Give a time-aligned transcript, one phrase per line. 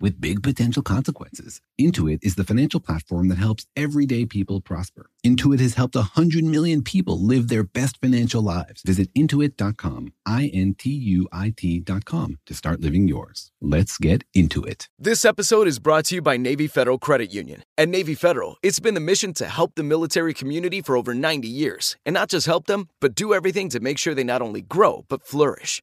[0.00, 1.60] with big potential consequences.
[1.80, 5.10] Intuit is the financial platform that helps everyday people prosper.
[5.24, 8.82] Intuit has helped 100 million people live their best financial lives.
[8.82, 13.50] Visit intuit.com, I N T U I T.com to start living yours.
[13.60, 14.88] Let's get into it.
[14.98, 17.62] This episode is brought to you by Navy Federal Credit Union.
[17.78, 21.48] At Navy Federal, it's been the mission to help the military community for over 90
[21.48, 24.62] years, and not just help them, but do everything to make sure they not only
[24.62, 25.82] grow, but flourish.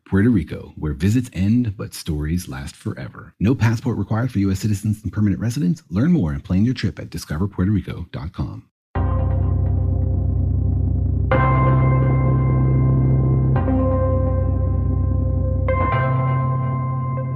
[0.11, 3.33] Puerto Rico, where visits end but stories last forever.
[3.39, 4.59] No passport required for U.S.
[4.59, 5.83] citizens and permanent residents.
[5.89, 8.70] Learn more and plan your trip at discoverpuertorico.com.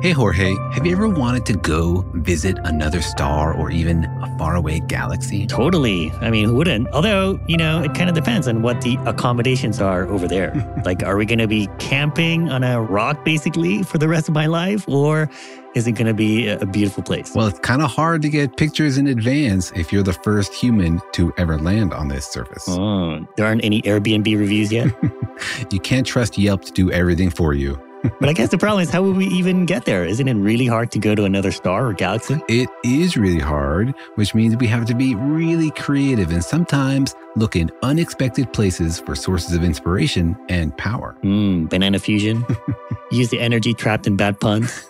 [0.05, 4.79] Hey Jorge, have you ever wanted to go visit another star or even a faraway
[4.81, 5.47] galaxy?
[5.47, 6.11] Totally.
[6.21, 6.89] I mean, who wouldn't?
[6.89, 10.53] Although, you know, it kind of depends on what the accommodations are over there.
[10.85, 14.35] like, are we going to be camping on a rock basically for the rest of
[14.35, 14.87] my life?
[14.87, 15.27] Or
[15.73, 17.33] is it going to be a beautiful place?
[17.33, 21.01] Well, it's kind of hard to get pictures in advance if you're the first human
[21.13, 22.65] to ever land on this surface.
[22.67, 24.95] Oh, there aren't any Airbnb reviews yet?
[25.71, 27.81] you can't trust Yelp to do everything for you
[28.19, 30.05] but I guess the problem is how would we even get there?
[30.05, 32.41] Isn't it really hard to go to another star or galaxy?
[32.47, 37.55] It is really hard, which means we have to be really creative and sometimes look
[37.55, 41.15] in unexpected places for sources of inspiration and power.
[41.23, 42.45] Mm, banana fusion.
[43.11, 44.87] Use the energy trapped in bad puns.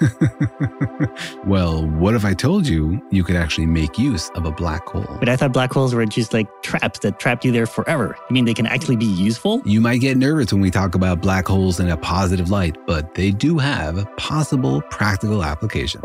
[1.45, 5.17] well, what if I told you you could actually make use of a black hole?
[5.19, 8.15] But I thought black holes were just like traps that trapped you there forever.
[8.29, 9.61] You mean they can actually be useful?
[9.65, 13.04] You might get nervous when we talk about black holes in a positive light, but
[13.13, 16.03] they do have possible practical applications.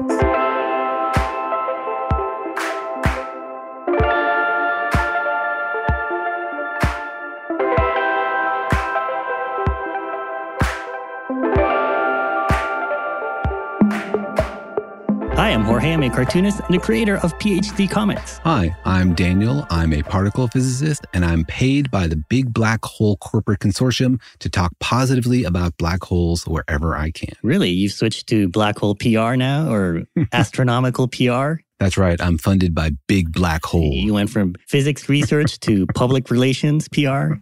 [15.41, 15.95] Hi, I'm Jorge.
[15.95, 18.37] I'm a cartoonist and the creator of PhD Comics.
[18.45, 19.67] Hi, I'm Daniel.
[19.71, 24.51] I'm a particle physicist, and I'm paid by the Big Black Hole Corporate Consortium to
[24.51, 27.33] talk positively about black holes wherever I can.
[27.43, 27.71] Really?
[27.71, 30.03] You've switched to black hole PR now or
[30.35, 31.63] astronomical PR?
[31.81, 32.21] That's right.
[32.21, 33.95] I'm funded by Big Black Hole.
[33.95, 37.37] You went from physics research to public relations PR?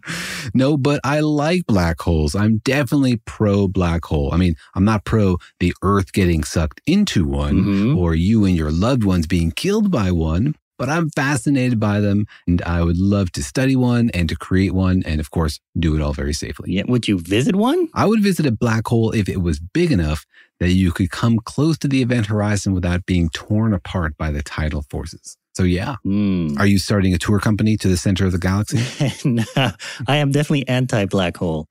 [0.53, 2.35] No, but I like black holes.
[2.35, 4.33] I'm definitely pro black hole.
[4.33, 7.97] I mean, I'm not pro the Earth getting sucked into one mm-hmm.
[7.97, 10.55] or you and your loved ones being killed by one.
[10.77, 14.71] But I'm fascinated by them and I would love to study one and to create
[14.73, 16.71] one and, of course, do it all very safely.
[16.71, 16.83] Yeah.
[16.87, 17.89] Would you visit one?
[17.93, 20.25] I would visit a black hole if it was big enough
[20.59, 24.43] that you could come close to the event horizon without being torn apart by the
[24.43, 25.37] tidal forces.
[25.55, 25.95] So, yeah.
[26.05, 26.57] Mm.
[26.57, 28.79] Are you starting a tour company to the center of the galaxy?
[29.29, 29.43] no,
[30.07, 31.67] I am definitely anti black hole.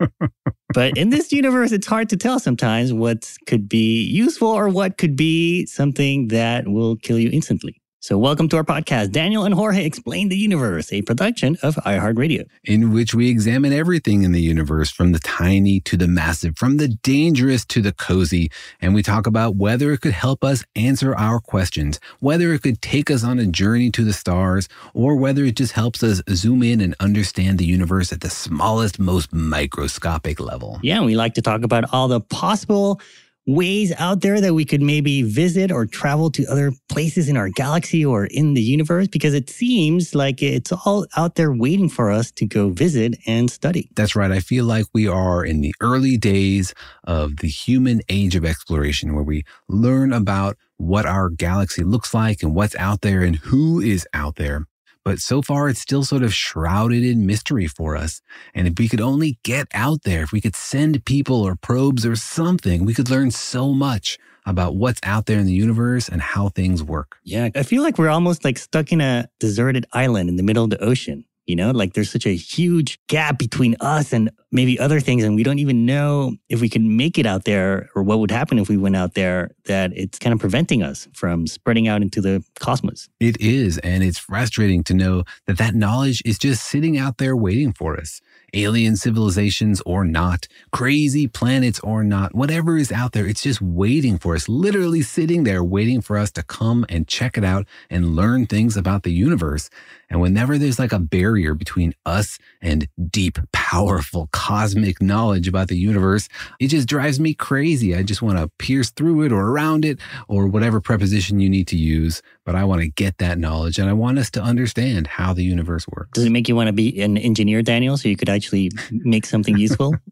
[0.75, 4.99] but in this universe, it's hard to tell sometimes what could be useful or what
[4.99, 7.81] could be something that will kill you instantly.
[8.09, 12.49] So, welcome to our podcast, Daniel and Jorge Explain the Universe, a production of iHeartRadio,
[12.65, 16.79] in which we examine everything in the universe from the tiny to the massive, from
[16.79, 18.51] the dangerous to the cozy.
[18.81, 22.81] And we talk about whether it could help us answer our questions, whether it could
[22.81, 26.63] take us on a journey to the stars, or whether it just helps us zoom
[26.63, 30.81] in and understand the universe at the smallest, most microscopic level.
[30.83, 33.03] Yeah, we like to talk about all the possible
[33.49, 37.49] ways out there that we could maybe visit or travel to other places in our
[37.49, 39.09] galaxy or in the universe?
[39.09, 43.51] Because it seems like it's all out there waiting for us to go visit and
[43.51, 43.89] study.
[43.97, 44.31] That's right.
[44.31, 46.75] I feel like we are in the early days
[47.05, 52.43] of the human age of exploration where we learn about what our galaxy looks like
[52.43, 54.67] and what's out there and who is out there.
[55.09, 58.21] But so far it's still sort of shrouded in mystery for us.
[58.55, 62.05] And if we could only get out there, if we could send people or probes
[62.05, 66.21] or something, we could learn so much about what's out there in the universe and
[66.21, 67.17] how things work.
[67.25, 70.65] Yeah, I feel like we're almost like stuck in a deserted island in the middle
[70.65, 71.25] of the ocean.
[71.49, 75.25] You know, like there's such a huge gap between us and maybe other things.
[75.25, 78.31] And we don't even know if we can make it out there or what would
[78.31, 82.03] happen if we went out there, that it's kind of preventing us from spreading out
[82.03, 83.09] into the cosmos.
[83.19, 83.79] It is.
[83.79, 87.99] And it's frustrating to know that that knowledge is just sitting out there waiting for
[87.99, 88.21] us
[88.55, 94.19] alien civilizations or not, crazy planets or not, whatever is out there, it's just waiting
[94.19, 98.17] for us, literally sitting there waiting for us to come and check it out and
[98.17, 99.71] learn things about the universe.
[100.11, 105.77] And whenever there's like a barrier between us and deep, powerful cosmic knowledge about the
[105.77, 106.29] universe,
[106.61, 107.95] it just drives me crazy.
[107.95, 111.69] I just want to pierce through it or around it or whatever preposition you need
[111.69, 112.23] to use.
[112.45, 115.45] But I want to get that knowledge and I want us to understand how the
[115.45, 116.11] universe works.
[116.15, 119.27] Does it make you want to be an engineer, Daniel, so you could actually make
[119.27, 119.95] something useful?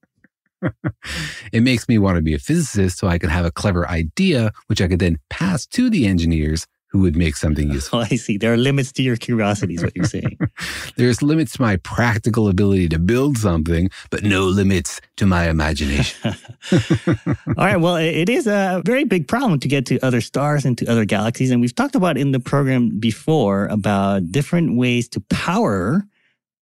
[1.53, 4.53] it makes me want to be a physicist so I could have a clever idea,
[4.67, 6.67] which I could then pass to the engineers
[6.97, 8.01] who would make something useful.
[8.01, 8.39] Oh, I see.
[8.39, 10.39] There are limits to your curiosity, is what you're saying.
[10.97, 16.35] There's limits to my practical ability to build something, but no limits to my imagination.
[16.73, 17.77] All right.
[17.77, 21.05] Well, it is a very big problem to get to other stars and to other
[21.05, 21.51] galaxies.
[21.51, 26.05] And we've talked about in the program before about different ways to power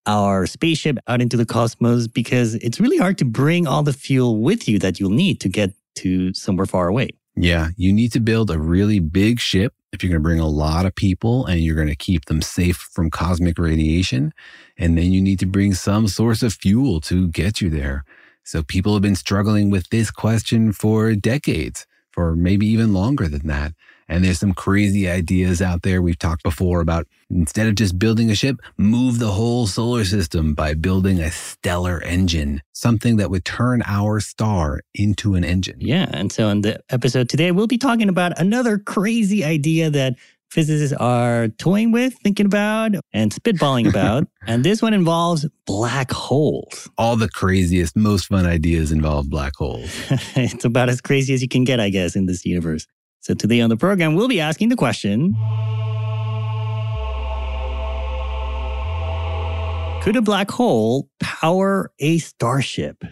[0.06, 4.42] our spaceship out into the cosmos because it's really hard to bring all the fuel
[4.42, 7.10] with you that you'll need to get to somewhere far away.
[7.36, 10.46] Yeah, you need to build a really big ship if you're going to bring a
[10.48, 14.32] lot of people and you're going to keep them safe from cosmic radiation.
[14.78, 18.04] And then you need to bring some source of fuel to get you there.
[18.44, 23.46] So people have been struggling with this question for decades, for maybe even longer than
[23.48, 23.72] that.
[24.08, 26.02] And there's some crazy ideas out there.
[26.02, 30.54] We've talked before about instead of just building a ship, move the whole solar system
[30.54, 35.76] by building a stellar engine, something that would turn our star into an engine.
[35.80, 36.08] Yeah.
[36.12, 40.14] And so in the episode today, we'll be talking about another crazy idea that
[40.54, 44.26] physicists are toying with, thinking about, and spitballing about.
[44.46, 46.88] and this one involves black holes.
[46.96, 49.90] All the craziest, most fun ideas involve black holes.
[50.36, 52.86] it's about as crazy as you can get, I guess, in this universe.
[53.24, 55.34] So today on the program, we'll be asking the question
[60.02, 63.02] Could a black hole power a starship?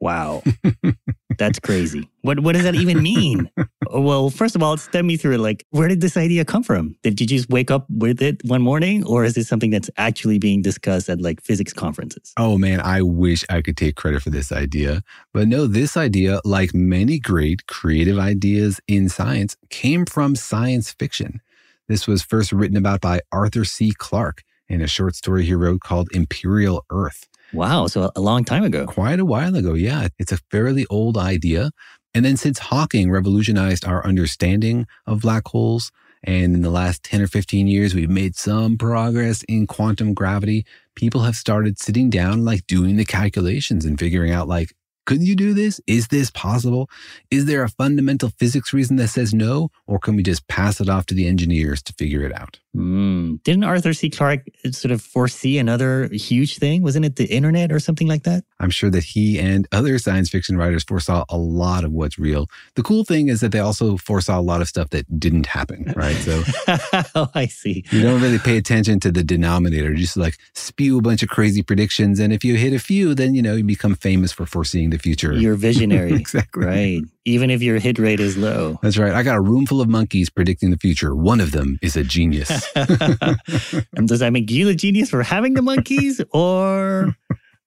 [0.00, 0.42] Wow.
[1.38, 2.08] That's crazy.
[2.22, 3.50] What what does that even mean?
[3.90, 5.38] well, first of all, it's step me through.
[5.38, 6.96] Like, where did this idea come from?
[7.02, 10.38] Did you just wake up with it one morning, or is this something that's actually
[10.38, 12.32] being discussed at like physics conferences?
[12.36, 15.02] Oh man, I wish I could take credit for this idea.
[15.32, 21.40] But no, this idea, like many great creative ideas in science, came from science fiction.
[21.88, 23.92] This was first written about by Arthur C.
[23.96, 27.29] Clarke in a short story he wrote called Imperial Earth.
[27.52, 27.86] Wow.
[27.86, 28.86] So a long time ago.
[28.86, 29.74] Quite a while ago.
[29.74, 30.08] Yeah.
[30.18, 31.70] It's a fairly old idea.
[32.14, 35.92] And then since Hawking revolutionized our understanding of black holes,
[36.22, 40.66] and in the last 10 or 15 years, we've made some progress in quantum gravity.
[40.94, 44.74] People have started sitting down, like doing the calculations and figuring out, like,
[45.10, 45.80] could you do this?
[45.88, 46.88] Is this possible?
[47.32, 49.72] Is there a fundamental physics reason that says no?
[49.88, 52.60] Or can we just pass it off to the engineers to figure it out?
[52.76, 53.42] Mm.
[53.42, 54.08] Didn't Arthur C.
[54.08, 56.82] Clarke sort of foresee another huge thing?
[56.82, 58.44] Wasn't it the internet or something like that?
[58.60, 62.46] I'm sure that he and other science fiction writers foresaw a lot of what's real.
[62.76, 65.92] The cool thing is that they also foresaw a lot of stuff that didn't happen,
[65.96, 66.14] right?
[66.16, 66.44] So,
[67.16, 67.84] oh, I see.
[67.90, 69.90] You don't really pay attention to the denominator.
[69.90, 72.20] You just like spew a bunch of crazy predictions.
[72.20, 74.98] And if you hit a few, then, you know, you become famous for foreseeing the
[75.00, 75.32] future.
[75.32, 76.12] You're visionary.
[76.14, 76.64] exactly.
[76.64, 77.02] Right.
[77.24, 78.78] Even if your hit rate is low.
[78.82, 79.12] That's right.
[79.12, 81.14] I got a room full of monkeys predicting the future.
[81.14, 82.50] One of them is a genius.
[82.76, 87.14] and does that make you the genius for having the monkeys or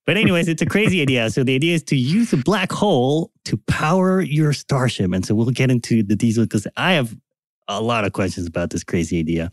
[0.05, 3.31] but anyways it's a crazy idea so the idea is to use a black hole
[3.45, 7.15] to power your starship and so we'll get into the details because i have
[7.67, 9.51] a lot of questions about this crazy idea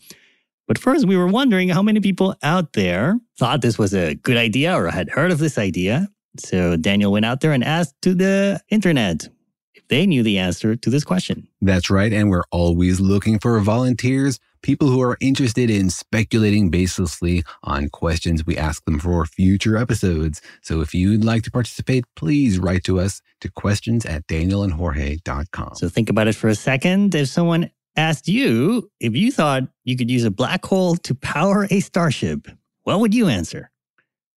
[0.66, 4.36] but first we were wondering how many people out there thought this was a good
[4.36, 6.08] idea or had heard of this idea
[6.38, 9.28] so daniel went out there and asked to the internet
[9.74, 13.58] if they knew the answer to this question that's right and we're always looking for
[13.60, 19.76] volunteers people who are interested in speculating baselessly on questions we ask them for future
[19.76, 20.40] episodes.
[20.62, 25.74] So if you'd like to participate, please write to us to questions at danielandjorge.com.
[25.74, 27.14] So think about it for a second.
[27.14, 31.66] If someone asked you if you thought you could use a black hole to power
[31.70, 32.48] a starship,
[32.84, 33.70] what would you answer?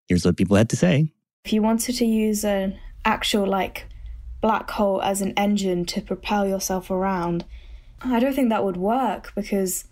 [0.07, 1.12] Here's what people had to say.
[1.45, 3.87] If you wanted to use an actual like
[4.39, 7.43] black hole as an engine to propel yourself around,
[8.01, 9.83] I don't think that would work because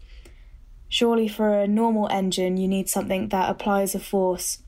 [0.88, 4.60] surely for a normal engine, you need something that applies a force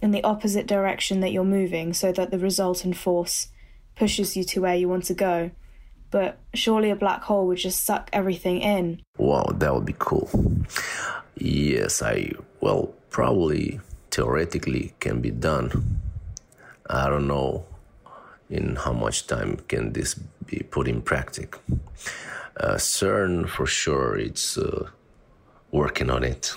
[0.00, 3.48] in the opposite direction that you're moving so that the resultant force
[3.96, 5.50] pushes you to where you want to go.
[6.12, 9.02] But surely a black hole would just suck everything in.
[9.16, 10.30] Wow, that would be cool.
[11.34, 12.30] Yes, I,
[12.60, 13.80] well, probably
[14.12, 16.00] theoretically can be done.
[16.88, 17.64] I don't know
[18.50, 20.14] in how much time can this
[20.46, 21.48] be put in practice.
[22.58, 24.88] Uh, CERN, for sure, it's uh,
[25.70, 26.54] working on it.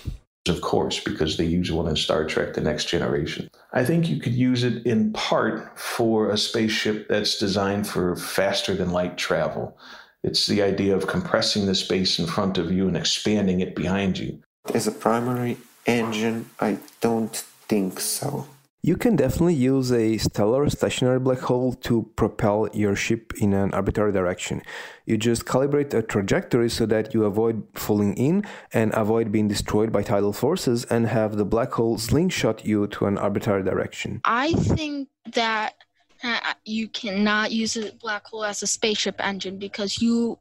[0.47, 3.50] Of course, because they use one in Star Trek The Next Generation.
[3.73, 8.73] I think you could use it in part for a spaceship that's designed for faster
[8.73, 9.77] than light travel.
[10.23, 14.17] It's the idea of compressing the space in front of you and expanding it behind
[14.17, 14.41] you.
[14.73, 18.47] As a primary engine, I don't think so.
[18.83, 23.75] You can definitely use a stellar stationary black hole to propel your ship in an
[23.75, 24.63] arbitrary direction.
[25.05, 29.91] You just calibrate a trajectory so that you avoid falling in and avoid being destroyed
[29.91, 34.19] by tidal forces and have the black hole slingshot you to an arbitrary direction.
[34.25, 35.75] I think that
[36.23, 40.39] uh, you cannot use a black hole as a spaceship engine because you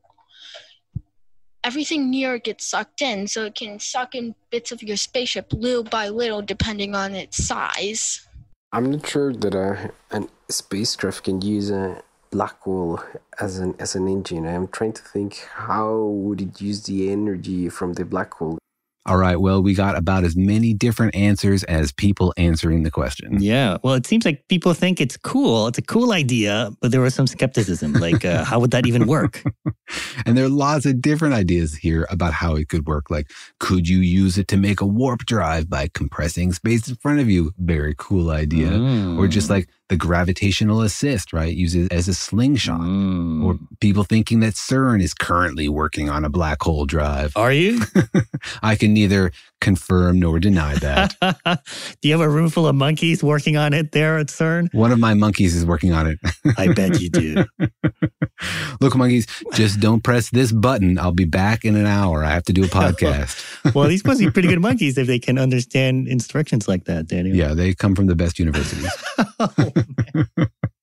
[1.63, 5.85] everything near gets sucked in so it can suck in bits of your spaceship little
[5.85, 8.27] by little depending on its size
[8.73, 13.01] I'm not sure that a, a spacecraft can use a black hole
[13.41, 14.47] as an as an engine.
[14.47, 18.59] I'm trying to think how would it use the energy from the black hole.
[19.07, 19.41] All right.
[19.41, 23.43] Well, we got about as many different answers as people answering the question.
[23.43, 23.79] Yeah.
[23.83, 25.69] Well, it seems like people think it's cool.
[25.69, 27.95] It's a cool idea, but there was some skepticism.
[27.95, 29.43] Like, uh, how would that even work?
[30.27, 33.11] and there are lots of different ideas here about how it could work.
[33.11, 37.21] Like, could you use it to make a warp drive by compressing space in front
[37.21, 37.53] of you?
[37.57, 38.69] Very cool idea.
[38.69, 39.19] Mm.
[39.19, 41.55] Or just like the gravitational assist, right?
[41.55, 42.81] Use it as a slingshot.
[42.81, 43.45] Mm.
[43.45, 47.33] Or people thinking that CERN is currently working on a black hole drive.
[47.37, 47.81] Are you?
[48.63, 51.15] I can neither confirm nor deny that.
[52.01, 54.73] Do you have a room full of monkeys working on it there at CERN?
[54.75, 56.19] One of my monkeys is working on it.
[56.59, 57.45] I bet you do.
[58.81, 60.99] Look, monkeys, just don't press this button.
[60.99, 62.25] I'll be back in an hour.
[62.25, 63.75] I have to do a podcast.
[63.75, 67.37] well, these must be pretty good monkeys if they can understand instructions like that, Daniel.
[67.37, 68.91] Yeah, they come from the best universities.
[69.39, 69.73] oh,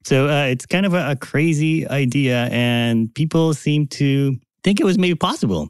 [0.03, 4.85] so uh, it's kind of a, a crazy idea, and people seem to think it
[4.85, 5.69] was maybe possible.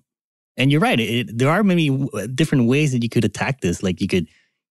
[0.57, 0.99] And you're right.
[0.99, 3.83] It, there are many different ways that you could attack this.
[3.83, 4.27] Like you could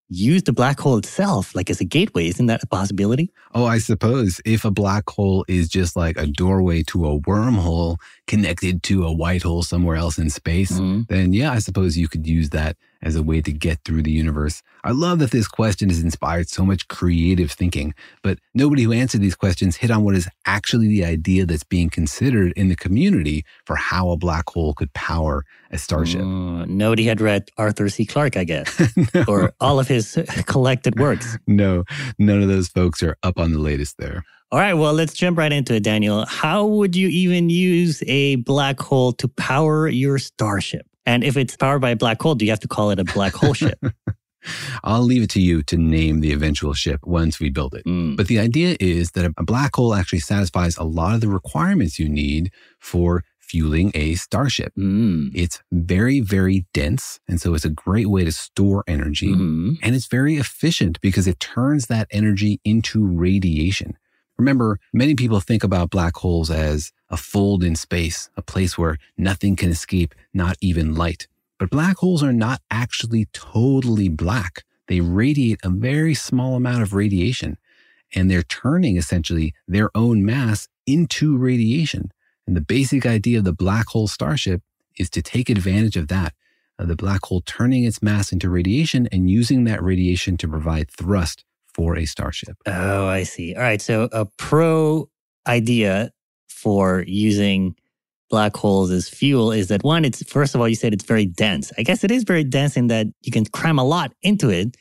[0.09, 2.29] use the black hole itself like as a gateway.
[2.29, 3.33] Isn't that a possibility?
[3.55, 7.97] Oh, I suppose if a black hole is just like a doorway to a wormhole
[8.27, 11.03] connected to a white hole somewhere else in space, mm-hmm.
[11.09, 14.11] then yeah, I suppose you could use that as a way to get through the
[14.11, 14.63] universe.
[14.85, 19.21] I love that this question has inspired so much creative thinking, but nobody who answered
[19.21, 23.45] these questions hit on what is actually the idea that's being considered in the community
[23.65, 26.21] for how a black hole could power a starship.
[26.23, 28.05] Uh, nobody had read Arthur C.
[28.05, 29.25] Clarke, I guess, no.
[29.29, 31.39] or all of his collected works.
[31.47, 31.85] No,
[32.19, 34.25] none of those folks are up on the latest there.
[34.53, 36.25] All right, well, let's jump right into it, Daniel.
[36.27, 40.87] How would you even use a black hole to power your starship?
[41.07, 43.05] And if it's powered by a black hole, do you have to call it a
[43.05, 43.79] black hole ship?
[44.85, 47.85] I'll leave it to you to name the eventual ship once we build it.
[47.85, 48.17] Mm.
[48.17, 51.99] But the idea is that a black hole actually satisfies a lot of the requirements
[51.99, 54.73] you need for fueling a starship.
[54.77, 55.31] Mm.
[55.35, 57.21] It's very, very dense.
[57.29, 59.33] And so it's a great way to store energy.
[59.33, 59.79] Mm.
[59.83, 63.97] And it's very efficient because it turns that energy into radiation.
[64.39, 68.99] Remember, many people think about black holes as a fold in space, a place where
[69.17, 71.27] nothing can escape, not even light.
[71.59, 74.65] But black holes are not actually totally black.
[74.89, 77.57] They radiate a very small amount of radiation,
[78.15, 82.13] and they're turning essentially their own mass into radiation.
[82.47, 84.61] And the basic idea of the black hole starship
[84.99, 86.35] is to take advantage of that,
[86.79, 90.91] of the black hole turning its mass into radiation and using that radiation to provide
[90.91, 91.46] thrust
[91.77, 92.57] for a starship.
[92.65, 93.55] Oh, I see.
[93.55, 93.83] All right.
[93.83, 95.11] So a pro
[95.47, 96.11] idea
[96.49, 97.77] for using
[98.31, 101.27] black holes as fuel is that one, it's first of all, you said it's very
[101.27, 101.71] dense.
[101.77, 104.75] I guess it is very dense in that you can cram a lot into it,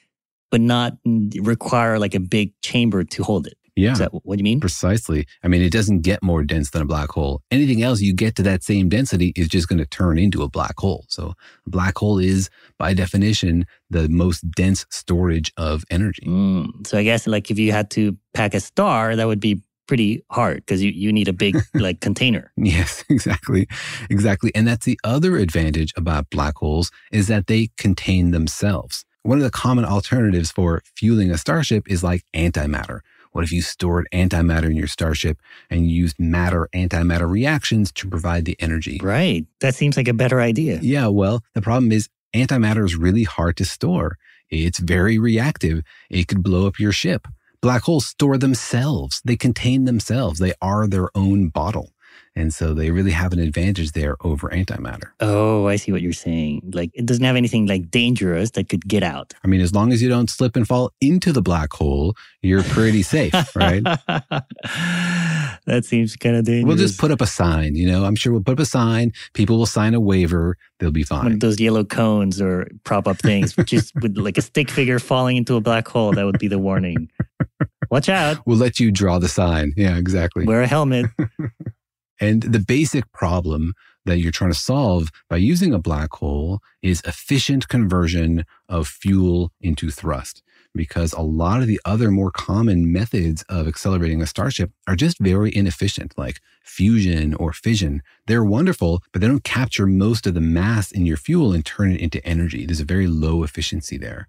[0.52, 0.94] but not
[1.42, 3.58] require like a big chamber to hold it.
[3.76, 3.92] Yeah.
[3.92, 4.60] Is that what do you mean?
[4.60, 5.28] Precisely.
[5.44, 7.42] I mean, it doesn't get more dense than a black hole.
[7.52, 10.50] Anything else you get to that same density is just going to turn into a
[10.50, 11.06] black hole.
[11.10, 11.34] So
[11.66, 16.24] a black hole is, by definition, the most dense storage of energy.
[16.26, 16.88] Mm.
[16.88, 20.24] So I guess like if you had to pack a star, that would be pretty
[20.32, 22.52] hard because you, you need a big like container.
[22.56, 23.68] Yes, exactly.
[24.10, 24.52] Exactly.
[24.56, 29.06] And that's the other advantage about black holes is that they contain themselves.
[29.24, 33.00] One of the common alternatives for fueling a starship is like antimatter
[33.36, 38.46] what if you stored antimatter in your starship and used matter antimatter reactions to provide
[38.46, 38.98] the energy?
[39.04, 39.46] Right.
[39.60, 40.80] That seems like a better idea.
[40.82, 41.08] Yeah.
[41.08, 44.18] Well, the problem is Antimatter is really hard to store.
[44.50, 45.84] It's very reactive.
[46.10, 47.28] It could blow up your ship.
[47.62, 49.22] Black holes store themselves.
[49.26, 50.40] They contain themselves.
[50.40, 51.92] They are their own bottle.
[52.36, 55.12] And so they really have an advantage there over antimatter.
[55.22, 56.72] Oh, I see what you're saying.
[56.74, 59.34] Like it doesn't have anything like dangerous that could get out.
[59.44, 62.64] I mean, as long as you don't slip and fall into the black hole, you're
[62.64, 63.84] pretty safe, right?
[65.66, 66.68] that seems kind of dangerous.
[66.68, 68.04] We'll just put up a sign, you know.
[68.04, 69.14] I'm sure we'll put up a sign.
[69.34, 70.58] People will sign a waiver.
[70.80, 71.24] They'll be fine.
[71.24, 75.00] One of those yellow cones or prop up things, just with like a stick figure
[75.00, 76.12] falling into a black hole.
[76.12, 77.10] That would be the warning.
[77.92, 78.38] Watch out.
[78.46, 79.74] We'll let you draw the sign.
[79.78, 80.46] Yeah, exactly.
[80.46, 81.06] Wear a helmet.
[82.20, 83.74] And the basic problem
[84.06, 89.52] that you're trying to solve by using a black hole is efficient conversion of fuel
[89.60, 90.42] into thrust.
[90.74, 95.18] Because a lot of the other more common methods of accelerating a starship are just
[95.20, 98.02] very inefficient, like fusion or fission.
[98.28, 101.92] They're wonderful, but they don't capture most of the mass in your fuel and turn
[101.92, 102.66] it into energy.
[102.66, 104.28] There's a very low efficiency there.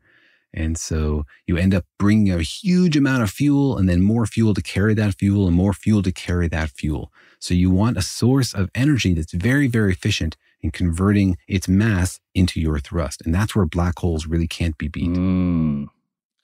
[0.56, 4.54] And so you end up bringing a huge amount of fuel and then more fuel
[4.54, 7.12] to carry that fuel and more fuel to carry that fuel.
[7.38, 12.18] So you want a source of energy that's very, very efficient in converting its mass
[12.34, 13.22] into your thrust.
[13.24, 15.10] And that's where black holes really can't be beat.
[15.10, 15.88] Mm.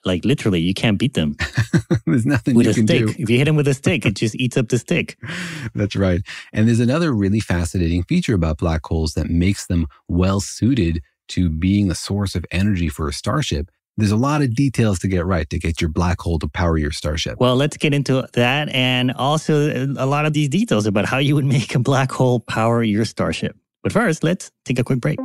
[0.05, 1.35] Like literally, you can't beat them.
[2.05, 3.07] there's nothing with you a can stick.
[3.07, 3.15] do.
[3.17, 5.17] If you hit them with a stick, it just eats up the stick.
[5.75, 6.21] That's right.
[6.51, 11.49] And there's another really fascinating feature about black holes that makes them well suited to
[11.49, 13.71] being a source of energy for a starship.
[13.95, 16.77] There's a lot of details to get right to get your black hole to power
[16.77, 17.39] your starship.
[17.39, 21.35] Well, let's get into that and also a lot of these details about how you
[21.35, 23.55] would make a black hole power your starship.
[23.83, 25.19] But first, let's take a quick break.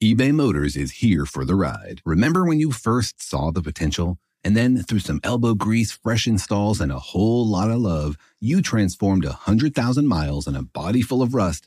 [0.00, 2.00] eBay Motors is here for the ride.
[2.04, 4.18] Remember when you first saw the potential?
[4.44, 8.62] And then through some elbow grease, fresh installs, and a whole lot of love, you
[8.62, 11.66] transformed a 100,000 miles and a body full of rust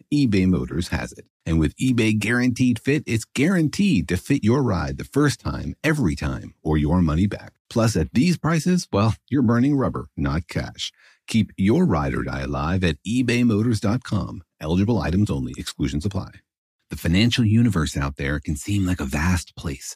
[0.13, 1.25] eBay Motors has it.
[1.45, 6.15] And with eBay Guaranteed Fit, it's guaranteed to fit your ride the first time, every
[6.15, 7.53] time, or your money back.
[7.69, 10.91] Plus, at these prices, well, you're burning rubber, not cash.
[11.27, 14.43] Keep your ride or die alive at ebaymotors.com.
[14.59, 16.31] Eligible items only, exclusions apply.
[16.89, 19.95] The financial universe out there can seem like a vast place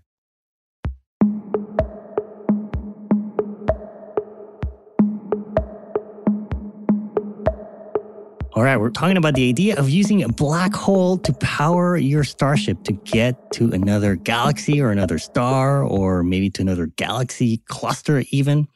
[8.53, 12.25] All right, we're talking about the idea of using a black hole to power your
[12.25, 18.25] starship to get to another galaxy or another star or maybe to another galaxy cluster,
[18.31, 18.67] even.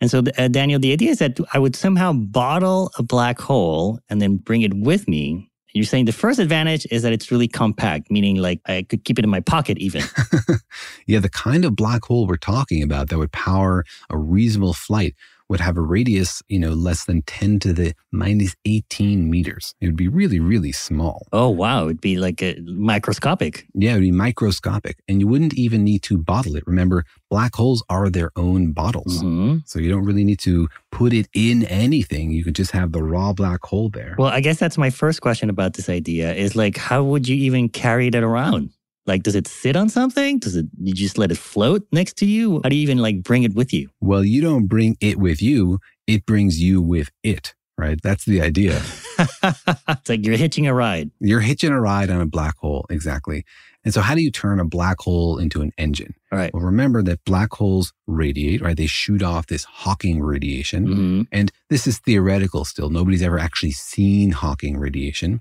[0.00, 3.98] And so, uh, Daniel, the idea is that I would somehow bottle a black hole
[4.08, 5.50] and then bring it with me.
[5.74, 9.18] You're saying the first advantage is that it's really compact, meaning like I could keep
[9.18, 10.04] it in my pocket even.
[11.08, 15.16] yeah, the kind of black hole we're talking about that would power a reasonable flight
[15.48, 19.74] would have a radius, you know, less than 10 to the minus 18 meters.
[19.80, 21.26] It would be really, really small.
[21.32, 21.84] Oh, wow.
[21.84, 23.66] It'd be like a microscopic.
[23.74, 24.98] Yeah, it would be microscopic.
[25.08, 26.64] And you wouldn't even need to bottle it.
[26.66, 29.22] Remember, black holes are their own bottles.
[29.22, 29.62] Mhm.
[29.66, 32.30] So you don't really need to put it in anything.
[32.30, 34.14] You could just have the raw black hole there.
[34.18, 37.36] Well, I guess that's my first question about this idea is like, how would you
[37.36, 38.70] even carry that around?
[39.06, 40.38] Like, does it sit on something?
[40.38, 42.60] Does it, you just let it float next to you?
[42.62, 43.90] How do you even like bring it with you?
[44.00, 48.00] Well, you don't bring it with you, it brings you with it, right?
[48.02, 48.82] That's the idea.
[49.42, 51.10] it's like you're hitching a ride.
[51.20, 53.44] You're hitching a ride on a black hole, exactly.
[53.84, 56.14] And so, how do you turn a black hole into an engine?
[56.32, 56.52] All right.
[56.52, 58.76] Well, remember that black holes radiate, right?
[58.76, 60.86] They shoot off this Hawking radiation.
[60.86, 62.90] hmm And this is theoretical still.
[62.90, 65.40] Nobody's ever actually seen Hawking radiation,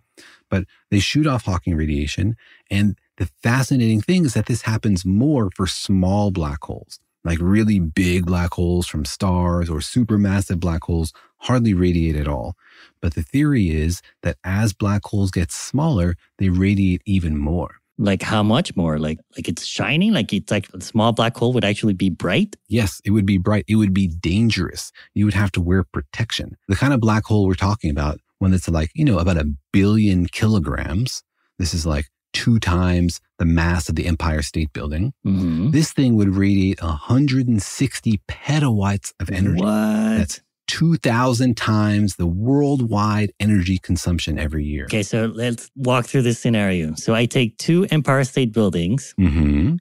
[0.51, 2.36] but they shoot off Hawking radiation.
[2.69, 7.80] And the fascinating thing is that this happens more for small black holes, like really
[7.80, 12.56] big black holes from stars or supermassive black holes hardly radiate at all.
[13.01, 17.75] But the theory is that as black holes get smaller, they radiate even more.
[17.97, 18.99] Like how much more?
[18.99, 20.12] Like like it's shining?
[20.12, 22.58] Like it's like a small black hole would actually be bright?
[22.67, 23.63] Yes, it would be bright.
[23.69, 24.91] It would be dangerous.
[25.13, 26.58] You would have to wear protection.
[26.67, 29.49] The kind of black hole we're talking about, one that's like, you know, about a
[29.71, 31.23] billion kilograms.
[31.58, 35.13] This is like two times the mass of the Empire State Building.
[35.24, 39.62] hmm This thing would radiate 160 petawatts of energy.
[39.63, 40.17] What?
[40.17, 44.86] That's 2,000 times the worldwide energy consumption every year.
[44.86, 46.95] Okay, so let's walk through this scenario.
[46.95, 49.76] So I take two Empire State Buildings hmm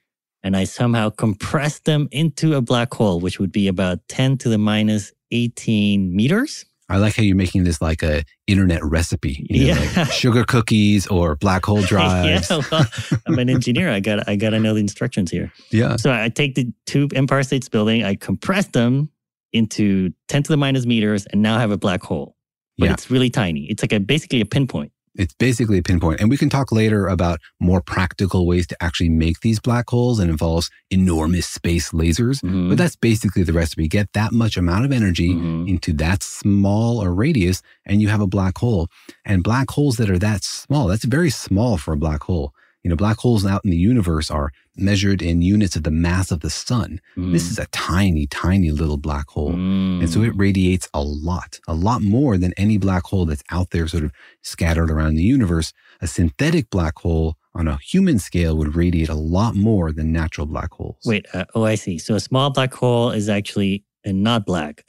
[0.45, 4.51] and I somehow compress them into a black hole, which would be about 10 to
[4.51, 6.67] the minus 18 meters.
[6.89, 9.93] I like how you're making this like a internet recipe, you know, Yeah.
[10.03, 12.51] like sugar cookies or black hole drives.
[12.51, 12.87] yeah, well,
[13.27, 13.91] I'm an engineer.
[13.91, 15.51] I got I got to know the instructions here.
[15.71, 15.97] yeah.
[15.97, 19.09] So I take the two Empire States building, I compress them
[19.53, 22.37] into 10 to the minus meters, and now I have a black hole.
[22.77, 22.93] But Yeah.
[22.93, 23.67] it's really tiny.
[23.71, 24.91] It's like a basically a pinpoint.
[25.17, 26.21] It's basically a pinpoint.
[26.21, 30.19] And we can talk later about more practical ways to actually make these black holes
[30.19, 32.41] and involves enormous space lasers.
[32.43, 32.69] Mhm.
[32.69, 33.87] But that's basically the recipe.
[33.87, 35.69] Get that much amount of energy Mhm.
[35.69, 38.89] into that small a radius, and you have a black hole.
[39.25, 42.53] And black holes that are that small, that's very small for a black hole.
[42.85, 46.31] You know, black holes out in the universe are measured in units of the mass
[46.31, 47.01] of the sun.
[47.17, 49.55] This is a tiny, tiny little black hole.
[49.55, 53.71] And so it radiates a lot, a lot more than any black hole that's out
[53.71, 55.73] there sort of scattered around the universe.
[56.03, 60.47] A synthetic black hole on a human scale would radiate a lot more than natural
[60.47, 60.99] black holes.
[61.07, 61.97] Wait, uh, oh, I see.
[61.99, 64.85] So a small black hole is actually not black.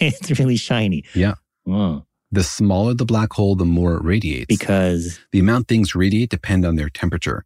[0.00, 1.04] it's really shiny.
[1.14, 1.34] Yeah.
[1.68, 4.46] Oh, The smaller the black hole, the more it radiates.
[4.48, 7.44] because the amount things radiate depend on their temperature.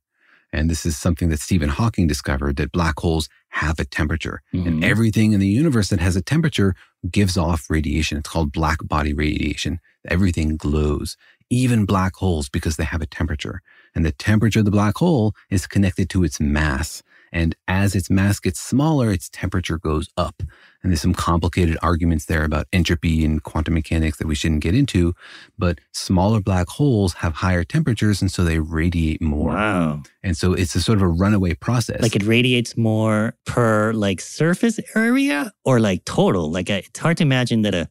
[0.53, 4.43] And this is something that Stephen Hawking discovered that black holes have a temperature.
[4.53, 4.85] And Mhm.
[4.85, 6.75] everything in the universe that has a temperature
[7.09, 8.19] gives off radiation.
[8.19, 9.79] It's called black body radiation.
[10.09, 11.17] Everything glows,
[11.51, 13.63] even black holes, because they have a temperature.
[13.95, 17.03] And the temperature of the black hole is connected to its mass.
[17.33, 20.43] And as its mass gets smaller, its temperature goes up.
[20.83, 24.75] And there's some complicated arguments there about entropy and quantum mechanics that we shouldn't get
[24.75, 25.15] into.
[25.59, 29.51] But smaller black holes have higher temperatures, and so they radiate more.
[29.51, 32.01] wow, And so it's a sort of a runaway process.
[32.01, 36.51] like it radiates more per like surface area or like total.
[36.51, 37.89] Like it's hard to imagine that a,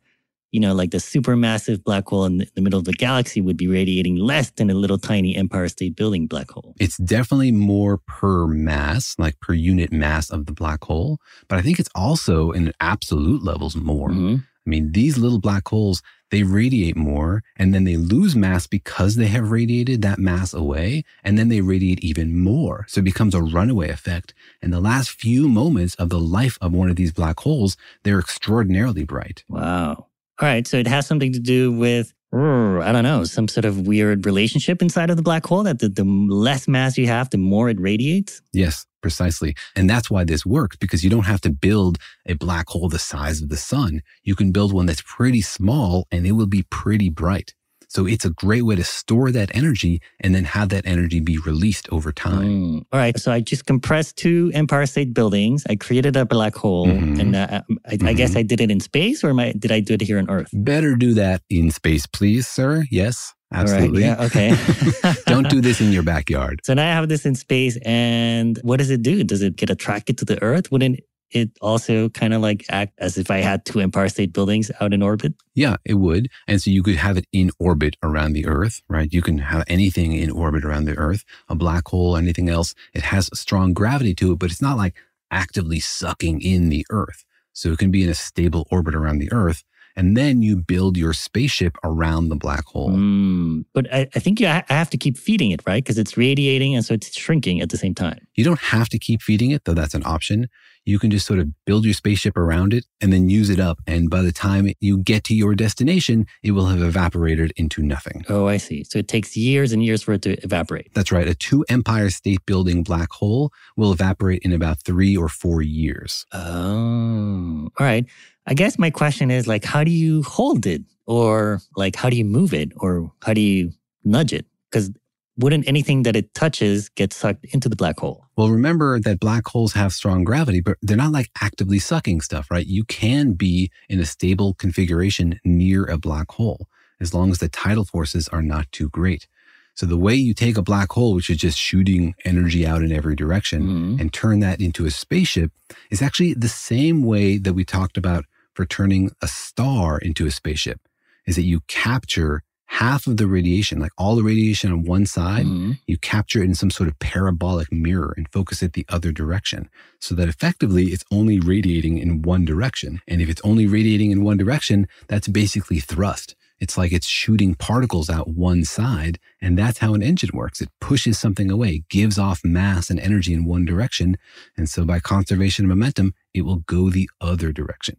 [0.52, 3.68] you know, like the supermassive black hole in the- middle of the galaxy would be
[3.68, 6.76] radiating less than a little tiny Empire State Building black hole.
[6.80, 11.20] it's definitely more per mass, like per unit mass of the black hole.
[11.48, 14.10] But I think it's also in absolute levels more.
[14.10, 14.44] Mhm.
[14.66, 19.16] I mean, these little black holes, they radiate more and then they lose mass because
[19.16, 21.04] they have radiated that mass away.
[21.24, 22.86] And then they radiate even more.
[22.88, 24.34] So it becomes a runaway effect.
[24.62, 28.20] And the last few moments of the life of one of these black holes, they're
[28.20, 29.44] extraordinarily bright.
[29.50, 30.06] Wow.
[30.42, 30.66] All right.
[30.66, 34.26] So it has something to do with, uh, I don't know, some sort of weird
[34.26, 37.70] relationship inside of the black hole that the, the less mass you have, the more
[37.70, 38.42] it radiates.
[38.54, 39.56] Yes, precisely.
[39.76, 43.00] And that's why this works because you don't have to build a black hole the
[43.00, 44.02] size of the sun.
[44.24, 47.54] You can build one that's pretty small and it will be pretty bright.
[47.90, 51.40] So it's a great way to store that energy and then have that energy be
[51.40, 52.48] released over time.
[52.50, 52.86] Mm.
[52.94, 53.18] All right.
[53.20, 55.66] So I just compressed two Empire State buildings.
[55.70, 56.86] I created a black hole.
[56.86, 57.20] Mhm.
[57.20, 58.38] And uh, I, I guess Mhm.
[58.38, 60.50] I did it in space or am I, did I do it here on Earth?
[60.54, 62.86] Better do that in space, please, sir.
[62.92, 63.70] Yes, All right.
[63.72, 64.04] absolutely.
[64.04, 64.24] Yeah.
[64.26, 64.56] Okay.
[65.26, 66.62] don't do this in your backyard.
[66.66, 67.78] So now I have this in space.
[67.84, 69.24] And what does it do?
[69.24, 70.72] Does it get attracted to the Earth?
[70.72, 71.00] Wouldn't
[71.32, 74.94] it also kind of like act as if I had two Empire State buildings out
[74.94, 75.34] in orbit?
[75.54, 76.30] Yeah, it would.
[76.48, 79.12] And so you could have it in orbit around the Earth, right?
[79.12, 82.74] You can have anything in orbit around the Earth, a black hole, anything else.
[82.94, 84.96] It has strong gravity to it, but it's not like
[85.32, 87.26] actively sucking in the Earth.
[87.54, 89.64] So it can be in a stable orbit around the Earth.
[89.96, 92.92] And then you build your spaceship around the black hole.
[92.92, 95.84] Mm, but I, I think you ha- I have to keep feeding it, right?
[95.84, 98.26] Because it's radiating and so it's shrinking at the same time.
[98.36, 100.48] You don't have to keep feeding it, though that's an option.
[100.90, 103.80] You can just sort of build your spaceship around it and then use it up.
[103.86, 108.26] And by the time you get to your destination, it will have evaporated into nothing.
[108.28, 108.84] Oh, I see.
[108.84, 110.92] So it takes years and years for it to evaporate.
[110.96, 111.28] That's right.
[111.28, 116.26] A two Empire State Building black hole will evaporate in about three or four years.
[116.34, 118.06] Oh, all right.
[118.48, 120.82] I guess my question is like, how do you hold it?
[121.06, 122.72] Or like, how do you move it?
[122.78, 123.72] Or how do you
[124.04, 124.48] nudge it?
[124.72, 124.92] Because
[125.40, 128.26] wouldn't anything that it touches get sucked into the black hole?
[128.38, 132.52] Well, remember that black holes have strong gravity, but they're not like actively sucking stuff,
[132.52, 132.66] right?
[132.66, 136.68] You can be in a stable configuration near a black hole
[137.00, 139.28] as long as the tidal forces are not too great.
[139.76, 142.92] So the way you take a black hole, which is just shooting energy out in
[142.92, 144.02] every direction, Mhm.
[144.02, 145.54] and turn that into a spaceship
[145.90, 150.32] is actually the same way that we talked about for turning a star into a
[150.32, 150.82] spaceship,
[151.26, 155.46] is that you capture half of the radiation, like all the radiation on one side,
[155.46, 155.80] Mhm.
[155.88, 159.70] you capture it in some sort of parabolic mirror and focus it the other direction
[160.00, 163.02] so that effectively it's only radiating in one direction.
[163.08, 166.36] And if it's only radiating in one direction, that's basically thrust.
[166.60, 169.18] It's like it's shooting particles out one side.
[169.42, 170.62] And that's how an engine works.
[170.62, 174.16] It pushes something away, gives off mass and energy in one direction.
[174.56, 177.98] And so by conservation of momentum, it will go the other direction.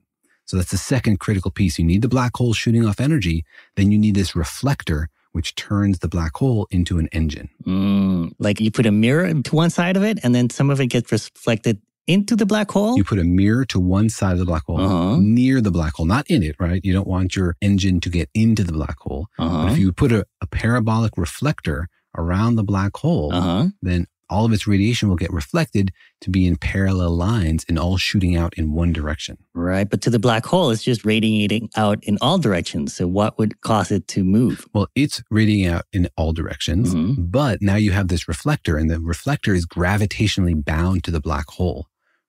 [0.50, 1.78] So that's the second critical piece.
[1.78, 3.44] You need the black hole shooting off energy.
[3.76, 7.48] Then you need this reflector, which turns the black hole into an engine.
[7.64, 10.80] Mm, like you put a mirror to one side of it and then some of
[10.80, 12.96] it gets reflected into the black hole?
[12.96, 15.18] You put a mirror to one side of the black hole, Uh-huh.
[15.20, 16.80] near the black hole, not in it, right?
[16.84, 19.28] You don't want your engine to get into the black hole.
[19.38, 19.68] Uh-huh.
[19.68, 21.86] if you put a, a parabolic reflector
[22.18, 23.68] around the black hole, Uh-huh.
[23.80, 27.96] then all of its radiation will get reflected to be in parallel lines and all
[27.96, 29.36] shooting out in one direction.
[29.54, 29.88] Right.
[29.88, 32.94] But to the black hole, it's just radiating out in all directions.
[32.94, 34.66] So what would cause it to move?
[34.72, 37.30] Well, it's radiating out in all directions, Mhm.
[37.30, 41.48] but now you have this reflector, and the reflector is gravitationally bound to the black
[41.48, 41.88] hole,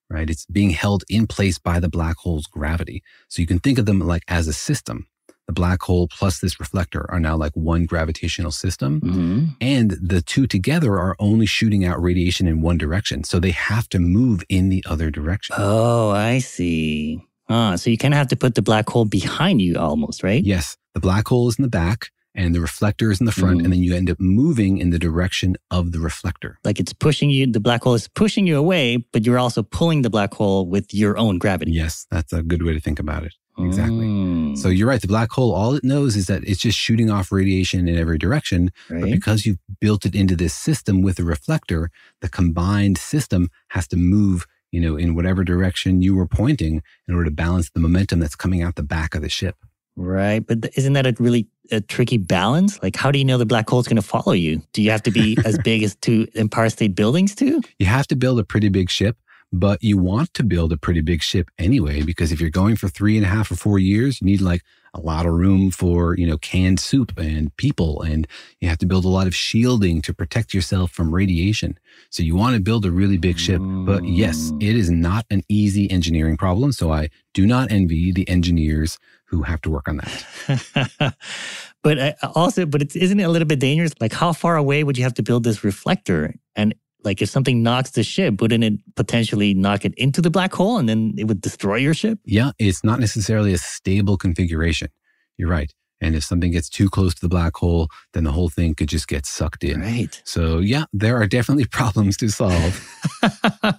[0.10, 0.30] right?
[0.30, 3.04] It's being held in place by the black hole's gravity.
[3.28, 5.08] So you can think of them like as a system.
[5.52, 9.02] The black hole plus this reflector are now like one gravitational system.
[9.02, 13.26] hmm And the two together are only shooting out radiation in one direction.
[13.26, 15.56] So they have to move in the other direction.
[15.60, 17.20] Oh, I see.
[17.50, 20.42] Ah, so you kind of have to put the black hole behind you almost, right?
[20.42, 23.58] Yes, the black hole is in the back and the reflector is in the front.
[23.60, 23.64] Mhm.
[23.66, 26.60] And then you end up moving in the direction of the reflector.
[26.64, 30.02] Like it's pushing you, the black hole is pushing you away, but you're also pulling
[30.04, 31.74] the black hole with your own gravity.
[31.74, 33.34] Yes, that's a good way to think about it.
[33.66, 34.06] Exactly.
[34.06, 35.02] Mm, So you're right.
[35.02, 38.18] The black hole, all it knows is that it's just shooting off radiation in every
[38.18, 38.72] direction.
[38.90, 39.02] Right.
[39.02, 41.90] But because you've built it into this system with a reflector,
[42.22, 47.14] the combined system has to move, you know, in whatever direction you were pointing in
[47.16, 49.56] order to balance the momentum that's coming out the back of the ship.
[49.98, 50.46] Right.
[50.46, 52.82] But isn't that a really a tricky balance?
[52.82, 54.62] Like, how do you know the black hole is going to follow you?
[54.74, 57.62] Do you have to be as big as two Empire State Buildings too?
[57.78, 59.18] You have to build a pretty big ship,
[59.52, 62.88] but you want to build a pretty big ship anyway, because if you're going for
[62.88, 64.62] three and a half or four years, you need like
[64.94, 68.02] a lot of room for, you know, canned soup and people.
[68.02, 68.28] And
[68.60, 71.78] you have to build a lot of shielding to protect yourself from radiation.
[72.10, 73.62] So you want to build a really big ship.
[73.62, 74.64] But yes, Mm.
[74.64, 76.72] it is not an easy engineering problem.
[76.74, 81.16] So I do not envy the engineers who have to work on that.
[81.84, 83.94] but I, also, but it's, isn't it a little bit dangerous?
[84.02, 86.36] Like, how far away would you have to build this reflector?
[86.56, 90.54] And like, if something knocks the ship, wouldn't it potentially knock it into the black
[90.54, 92.20] hole and then it would destroy your ship?
[92.26, 94.90] Yeah, it's not necessarily a stable configuration.
[95.38, 95.74] You're right.
[96.02, 98.90] And if something gets too close to the black hole, then the whole thing could
[98.90, 99.82] just get sucked in.
[99.82, 100.20] Right.
[100.26, 102.84] So, yeah, there are definitely problems to solve.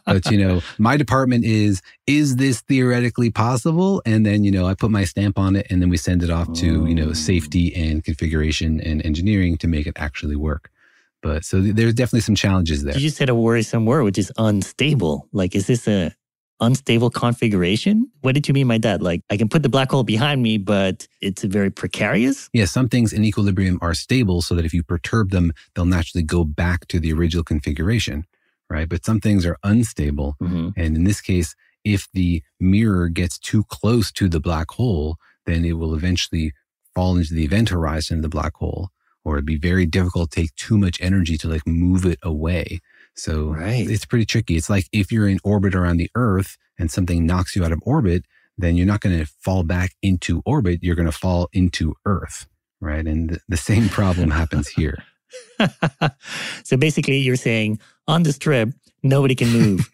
[0.07, 4.01] but, you know, my department is, is this theoretically possible?
[4.07, 6.31] And then, you know, I put my stamp on it and then we send it
[6.31, 7.13] off to, you know, oh.
[7.13, 10.71] safety and configuration and engineering to make it actually work.
[11.23, 12.95] But so th- there's definitely some challenges there.
[12.95, 15.29] You just said a worrisome word, which is unstable.
[15.33, 16.15] Like, is this a
[16.61, 18.11] unstable configuration?
[18.21, 19.03] What did you mean by that?
[19.03, 22.49] Like, I can put the black hole behind me, but it's very precarious.
[22.53, 26.23] Yeah, some things in equilibrium are stable so that if you perturb them, they'll naturally
[26.23, 28.25] go back to the original configuration,
[28.71, 28.89] right?
[28.89, 30.37] But some things are unstable.
[30.41, 30.69] Mm-hmm.
[30.77, 31.55] And in this case,
[31.85, 36.53] if the mirror gets too close to the black hole, then it will eventually
[36.95, 38.91] fall into the event horizon of the black hole,
[39.25, 42.81] or it'd be very difficult to take too much energy to like move it away.
[43.15, 43.89] So Right.
[43.89, 44.57] it's pretty tricky.
[44.57, 47.81] It's like if you're in orbit around the Earth and something knocks you out of
[47.85, 48.25] orbit,
[48.59, 50.81] then you're not going to fall back into orbit.
[50.83, 52.47] You're going to fall into Earth,
[52.81, 53.07] right?
[53.07, 54.99] And th- the same problem happens here.
[56.65, 58.71] so basically, you're saying on this trip,
[59.03, 59.91] nobody can move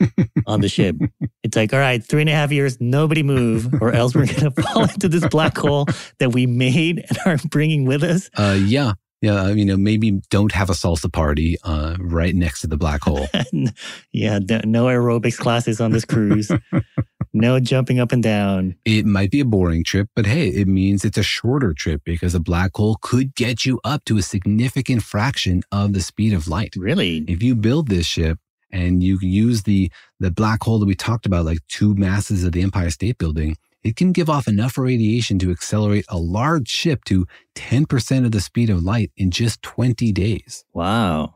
[0.47, 0.97] on the ship.
[1.45, 4.53] It's like, all right, three and a half years, nobody move, or else we're going
[4.53, 5.87] to fall into this black hole
[6.19, 8.29] that we made and are bringing with us.
[8.37, 8.93] Uh, yeah.
[9.21, 13.03] Yeah, you know, maybe don't have a salsa party uh, right next to the black
[13.03, 13.27] hole.
[14.13, 16.53] yeah, no aerobics classes on this cruise.
[17.33, 18.77] no jumping up and down.
[18.85, 22.35] It might be a boring trip, but hey, it means it's a shorter trip because
[22.35, 26.47] a black hole could get you up to a significant fraction of the speed of
[26.47, 26.75] light.
[26.77, 27.25] Really?
[27.27, 28.39] If you build this ship
[28.71, 32.53] and you use the the black hole that we talked about, like two masses of
[32.53, 37.05] the Empire State Building, it can give off enough radiation to accelerate a large ship
[37.05, 40.65] to 10% of the speed of light in just 20 days.
[40.73, 41.35] Wow.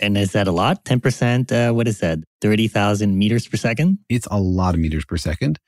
[0.00, 0.84] And is that a lot?
[0.84, 2.20] 10%, uh, what is that?
[2.40, 3.98] 30,000 meters per second?
[4.08, 5.58] It's a lot of meters per second.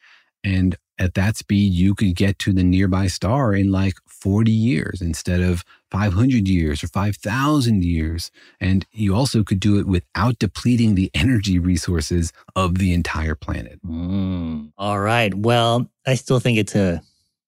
[0.43, 5.03] And at that speed, you could get to the nearby star in like 40 years
[5.03, 8.31] instead of 500 years or 5,000 years.
[8.61, 13.81] And you also could do it without depleting the energy resources of the entire planet.
[13.85, 14.73] Mm.
[14.77, 15.35] All right.
[15.35, 17.03] Well, I still think it's a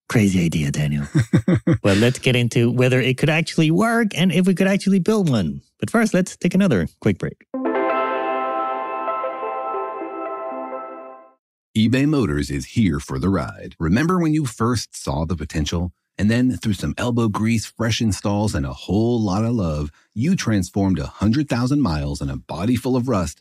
[0.09, 1.07] crazy idea, Daniel.
[1.83, 5.29] well, let's get into whether it could actually work and if we could actually build
[5.29, 5.61] one.
[5.81, 7.47] But first, let's take another quick break.
[11.77, 13.77] eBay Motors is here for the ride.
[13.79, 15.93] Remember when you first saw the potential?
[16.19, 20.35] And then, through some elbow grease, fresh installs, and a whole lot of love, you
[20.35, 23.41] transformed a 100,000 miles and a body full of rust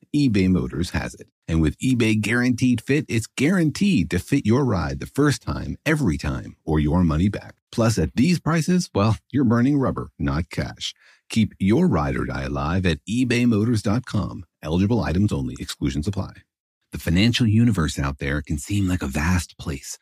[0.15, 1.27] eBay Motors has it.
[1.47, 6.17] And with eBay Guaranteed Fit, it's guaranteed to fit your ride the first time, every
[6.17, 7.55] time, or your money back.
[7.71, 10.93] Plus, at these prices, well, you're burning rubber, not cash.
[11.29, 14.45] Keep your ride or die alive at ebaymotors.com.
[14.61, 16.33] Eligible items only, exclusions apply.
[16.91, 19.97] The financial universe out there can seem like a vast place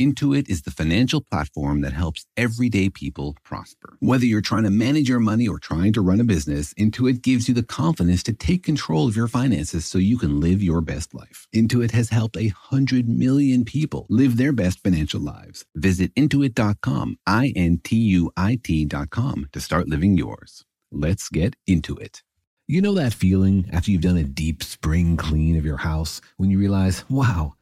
[0.00, 3.96] Intuit is the financial platform that helps everyday people prosper.
[3.98, 7.48] Whether you're trying to manage your money or trying to run a business, Intuit gives
[7.48, 11.14] you the confidence to take control of your finances so you can live your best
[11.14, 11.48] life.
[11.52, 15.64] Intuit has helped a hundred million people live their best financial lives.
[15.74, 20.64] Visit intuit.com, I N T U I T.com to start living yours.
[20.92, 22.22] Let's get into it.
[22.68, 26.50] You know that feeling after you've done a deep spring clean of your house when
[26.50, 27.54] you realize, wow,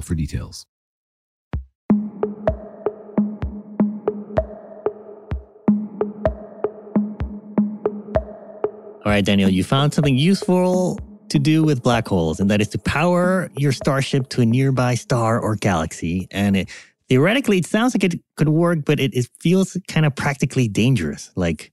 [0.00, 0.64] for details.
[9.04, 10.96] All right, Daniel, you found something useful
[11.28, 14.94] to do with black holes, and that is to power your starship to a nearby
[14.94, 16.28] star or galaxy.
[16.30, 16.68] And it,
[17.08, 21.32] theoretically, it sounds like it could work, but it, it feels kind of practically dangerous.
[21.34, 21.72] Like,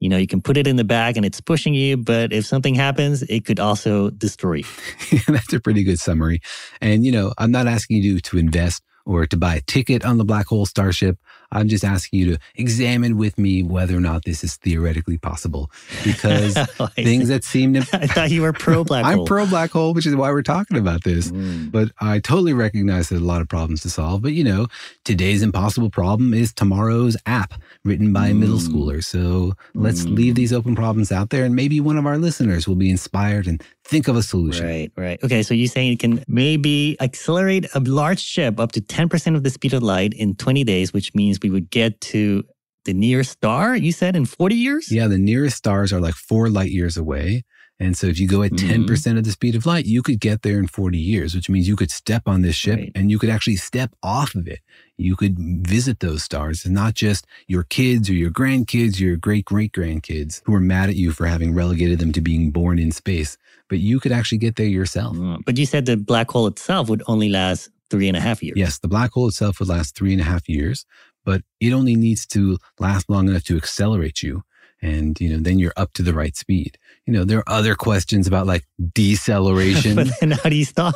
[0.00, 2.46] you know, you can put it in the bag and it's pushing you, but if
[2.46, 5.18] something happens, it could also destroy you.
[5.28, 6.40] That's a pretty good summary.
[6.80, 10.16] And, you know, I'm not asking you to invest or to buy a ticket on
[10.16, 11.18] the black hole starship.
[11.52, 15.70] I'm just asking you to examine with me whether or not this is theoretically possible
[16.04, 17.80] because I things that seem to.
[17.92, 20.76] I thought you were pro black I'm pro black hole, which is why we're talking
[20.76, 21.30] about this.
[21.30, 21.70] Mm.
[21.72, 24.22] But I totally recognize there's a lot of problems to solve.
[24.22, 24.66] But you know,
[25.04, 28.68] today's impossible problem is tomorrow's app written by a middle Mm.
[28.68, 29.02] schooler.
[29.04, 30.16] So let's Mm.
[30.16, 33.46] leave these open problems out there, and maybe one of our listeners will be inspired
[33.46, 34.64] and think of a solution.
[34.66, 35.18] Right, right.
[35.22, 39.42] Okay, so you're saying it can maybe accelerate a large ship up to 10% of
[39.42, 42.44] the speed of light in 20 days, which means we would get to
[42.84, 44.90] the nearest star, you said, in 40 years?
[44.90, 47.42] Yeah, the nearest stars are like four light years away.
[47.82, 48.58] And so if you go at Mhm.
[48.68, 51.66] 10% of the speed of light, you could get there in 40 years, which means
[51.66, 52.92] you could step on this ship Right.
[52.94, 54.60] and you could actually step off of it.
[54.98, 59.16] You could visit those stars and not just your kids or your grandkids, or your
[59.16, 62.78] great great grandkids who are mad at you for having relegated them to being born
[62.78, 63.38] in space,
[63.70, 65.16] but you could actually get there yourself.
[65.16, 68.42] Mm, But you said the black hole itself would only last three and a half
[68.42, 68.58] years.
[68.58, 70.84] Yes, the black hole itself would last three and a half years,
[71.24, 74.42] but it only needs to last long enough to accelerate you.
[74.82, 76.78] And, you know, then you're up to the right speed.
[77.06, 78.64] You know, there are other questions about like
[78.94, 79.94] deceleration.
[79.96, 80.94] but then how do you stop?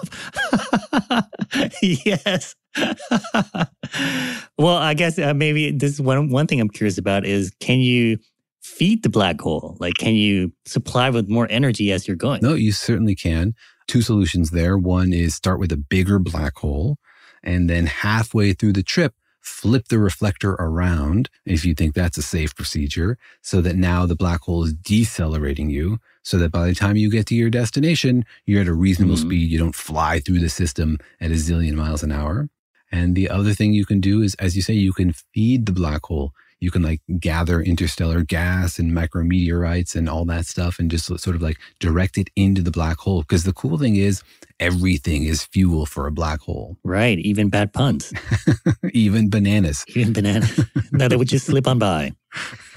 [1.83, 2.57] yes.
[4.59, 8.19] well, I guess uh, maybe this one one thing I'm curious about is can you
[8.65, 9.77] feed the black hole?
[9.79, 12.41] Like, can you supply with more energy as you're going?
[12.43, 13.55] no, you certainly can.
[13.87, 14.79] Two solutions there.
[14.79, 16.97] One is start with a bigger black hole
[17.43, 19.13] and then halfway through the trip,
[19.43, 24.17] flip the reflector around if you think that's a safe procedure so that now the
[24.17, 28.25] black hole is decelerating you so that by the time you get to your destination,
[28.47, 29.27] you're at a reasonable Mhm.
[29.27, 29.51] speed.
[29.51, 32.49] You don't fly through the system at a zillion miles an hour.
[32.91, 35.73] And the other thing you can do is, as you say, you can feed the
[35.73, 36.33] black hole.
[36.65, 41.37] You can like gather interstellar gas and micrometeorites and all that stuff and just sort
[41.37, 43.21] of like direct it into the black hole.
[43.21, 44.23] Because the cool thing is,
[44.59, 47.19] everything is fuel for a black hole, Right.
[47.19, 48.13] Even bad puns,
[48.95, 49.85] even bananas.
[49.95, 50.47] even banana.
[50.93, 52.13] no, they would just slip on by.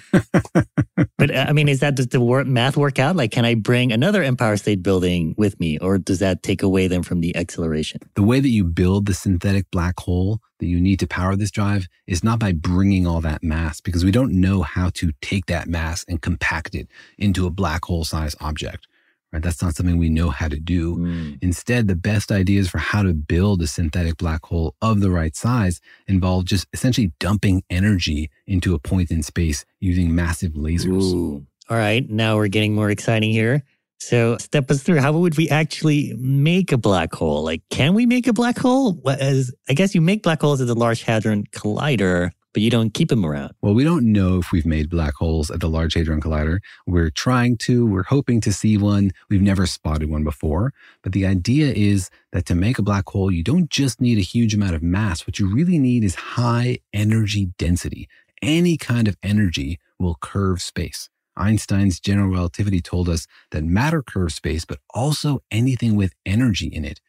[1.17, 3.15] but uh, I mean, is that does the math work out?
[3.15, 6.87] Like, can I bring another Empire State Building with me, or does that take away
[6.87, 8.01] then from the acceleration?
[8.15, 11.51] The way that you build the synthetic black hole that you need to power this
[11.51, 15.45] drive is not by bringing all that mass because we don't know how to take
[15.47, 16.87] that mass and compact it
[17.17, 18.87] into a black hole size object.
[19.37, 19.43] Right?
[19.43, 20.97] That's not something we know how to do.
[20.97, 21.37] Mm.
[21.41, 25.35] Instead, the best ideas for how to build a synthetic black hole of the right
[25.35, 31.13] size involve just essentially dumping energy into a point in space using massive lasers.
[31.13, 31.45] Ooh.
[31.69, 33.63] All right, now we're getting more exciting here.
[33.99, 34.99] So, step us through.
[34.99, 37.43] How would we actually make a black hole?
[37.43, 38.93] Like, can we make a black hole?
[38.93, 42.71] What- As I guess you make black holes at the Large Hadron Collider, but you
[42.71, 43.53] don't keep them around.
[43.61, 46.57] Well, we don't know if we've made black holes at the Large Hadron Collider.
[46.87, 49.11] We're trying to, we're hoping to see one.
[49.29, 50.73] We've never spotted one before.
[51.03, 54.21] But the idea is that to make a black hole, you don't just need a
[54.21, 55.27] huge amount of mass.
[55.27, 58.09] What you really need is high energy density.
[58.41, 61.09] Any kind of energy will curve space.
[61.35, 66.85] Einstein's general relativity told us that matter curves space, but also anything with energy in
[66.85, 67.01] it.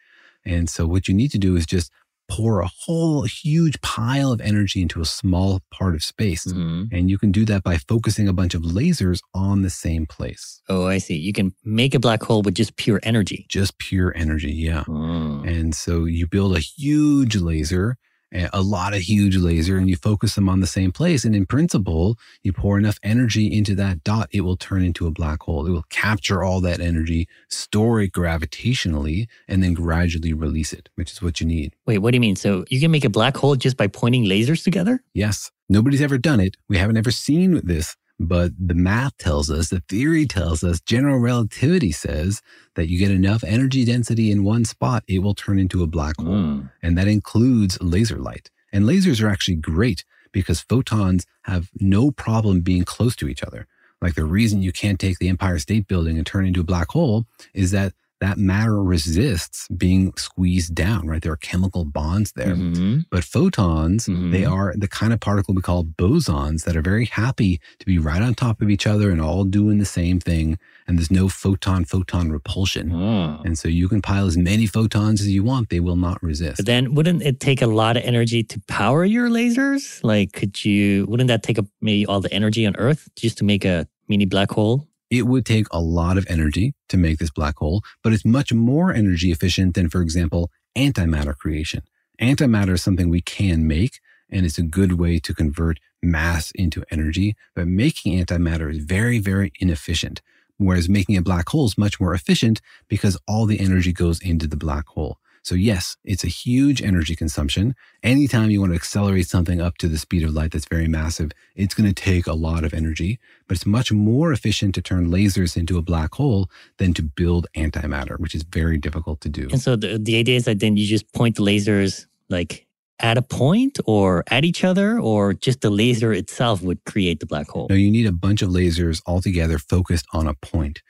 [0.44, 1.90] And so what you need to do is just
[2.28, 6.44] pour a whole huge pile of energy into a small part of space.
[6.46, 6.88] Mhm.
[6.92, 10.60] And you can do that by focusing a bunch of lasers on the same place.
[10.68, 11.16] Oh, I see.
[11.16, 13.46] You can make a black hole with just pure energy.
[13.48, 14.84] Just pure energy, yeah.
[14.84, 15.48] Mm.
[15.48, 17.96] And so you build a huge laser,
[18.32, 21.24] a a lot of huge laser, and you focus them on the same place.
[21.24, 25.10] And in principle, you pour enough energy into that dot, it will turn into a
[25.10, 25.66] black hole.
[25.66, 31.12] It will capture all that energy, store it gravitationally, and then gradually release it, which
[31.12, 31.74] is what you need.
[31.86, 32.36] Wait, what do you mean?
[32.36, 35.02] So you can make a black hole just by pointing lasers together?
[35.14, 36.56] Yes, nobody's ever done it.
[36.68, 41.18] We haven't ever seen this, but the math tells us, the theory tells us, general
[41.18, 42.42] relativity says
[42.74, 46.16] that you get enough energy density in one spot, it will turn into a black
[46.18, 46.34] hole.
[46.34, 46.70] Mm.
[46.82, 48.50] And that includes laser light.
[48.72, 53.66] And lasers are actually great because photons have no problem being close to each other.
[54.02, 56.64] Like the reason you can't take the Empire State Building and turn it into a
[56.64, 61.22] black hole is that that matter resists being squeezed down, right?
[61.22, 62.56] There are chemical bonds there.
[62.56, 63.04] Mhm.
[63.10, 64.32] But photons, Mhm.
[64.32, 67.98] they are the kind of particle we call bosons that are very happy to be
[67.98, 70.58] right on top of each other and all doing the same thing.
[70.86, 72.92] And there's no photon photon repulsion.
[72.92, 73.40] Oh.
[73.44, 76.56] And so you can pile as many photons as you want, they will not resist.
[76.56, 80.02] But then wouldn't it take a lot of energy to power your lasers?
[80.02, 83.44] Like, could you, wouldn't that take up maybe all the energy on Earth just to
[83.44, 84.88] make a mini black hole?
[85.10, 88.52] It would take a lot of energy to make this black hole, but it's much
[88.52, 91.82] more energy efficient than, for example, antimatter creation.
[92.20, 94.00] Antimatter is something we can make,
[94.30, 97.36] and it's a good way to convert mass into energy.
[97.54, 100.20] But making antimatter is very, very inefficient.
[100.58, 104.46] Whereas making a black hole is much more efficient because all the energy goes into
[104.46, 105.18] the black hole.
[105.48, 107.74] So, yes, it's a huge energy consumption.
[108.02, 111.30] Anytime you want to accelerate something up to the speed of light that's very massive,
[111.56, 113.18] it's going to take a lot of energy.
[113.46, 117.46] But it's much more efficient to turn lasers into a black hole than to build
[117.56, 119.48] antimatter, which is very difficult to do.
[119.50, 122.66] And so the, the idea is that then you just point the lasers like
[123.00, 127.26] at a point or at each other, or just the laser itself would create the
[127.26, 127.68] black hole?
[127.70, 130.82] No, you need a bunch of lasers all together focused on a point.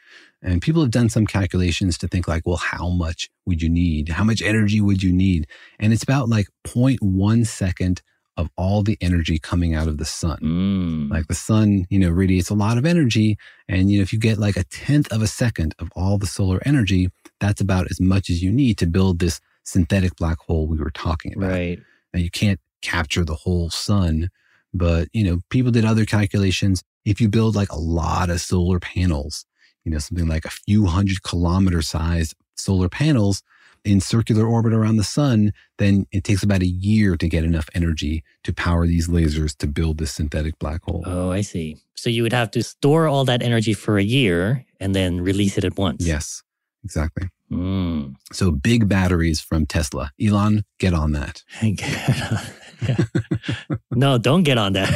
[0.43, 4.11] And people have done some calculations to think like, well, how much would you need?
[4.11, 5.47] How much energy would you need?
[5.81, 8.03] And it's about like 0.1 second
[8.37, 10.39] of all the energy coming out of the sun.
[10.39, 11.11] Mm.
[11.11, 13.37] Like the sun, you know, radiates a lot of energy.
[13.69, 16.27] And, you know, if you get like a tenth of a second of all the
[16.27, 17.11] solar energy,
[17.41, 20.93] that's about as much as you need to build this synthetic black hole we were
[20.93, 21.51] talking about.
[21.51, 21.81] Right.
[22.15, 24.31] Now you can't capture the whole sun,
[24.73, 26.85] but, you know, people did other calculations.
[27.05, 29.47] If you build like a lot of solar panels,
[29.89, 33.43] you know, something like a few hundred kilometer sized solar panels
[33.85, 37.71] in circular orbit around the sun, then it takes about a year to get enough
[37.75, 41.03] energy to power these lasers to build this synthetic black hole.
[41.07, 41.79] Oh, I see.
[41.95, 45.57] So you would have to store all that energy for a year and then release
[45.57, 46.07] it at once.
[46.07, 46.43] Yes,
[46.85, 47.31] exactly.
[47.51, 48.17] Mm.
[48.31, 50.13] So big batteries from Tesla.
[50.23, 51.43] Elon, get on that.
[53.91, 54.89] no, don't get on that.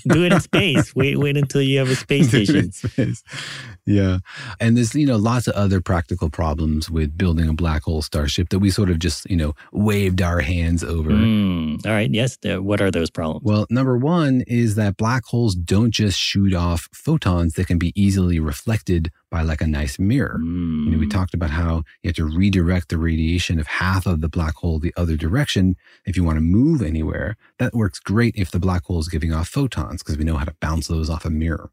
[0.08, 0.94] Do it in space.
[0.94, 2.72] Wait, wait until you have a space station.
[2.72, 3.22] Space.
[3.86, 4.18] Yeah.
[4.60, 8.50] And there's, you know, lots of other practical problems with building a black hole starship
[8.50, 11.10] that we sort of just, you know, waved our hands over.
[11.10, 11.84] Mm.
[11.86, 12.10] All right.
[12.12, 12.38] Yes.
[12.44, 13.44] What are those problems?
[13.44, 17.92] Well, number one is that black holes don't just shoot off photons that can be
[18.00, 20.38] easily reflected by like a nice mirror.
[20.40, 20.84] Mm.
[20.86, 24.20] You know, we talked about how you have to redirect the radiation of half of
[24.20, 27.36] the black hole the other direction if you want to move anywhere.
[27.58, 30.44] That works great if the black hole is giving off photons because we know how
[30.44, 31.70] to bounce those off a mirror.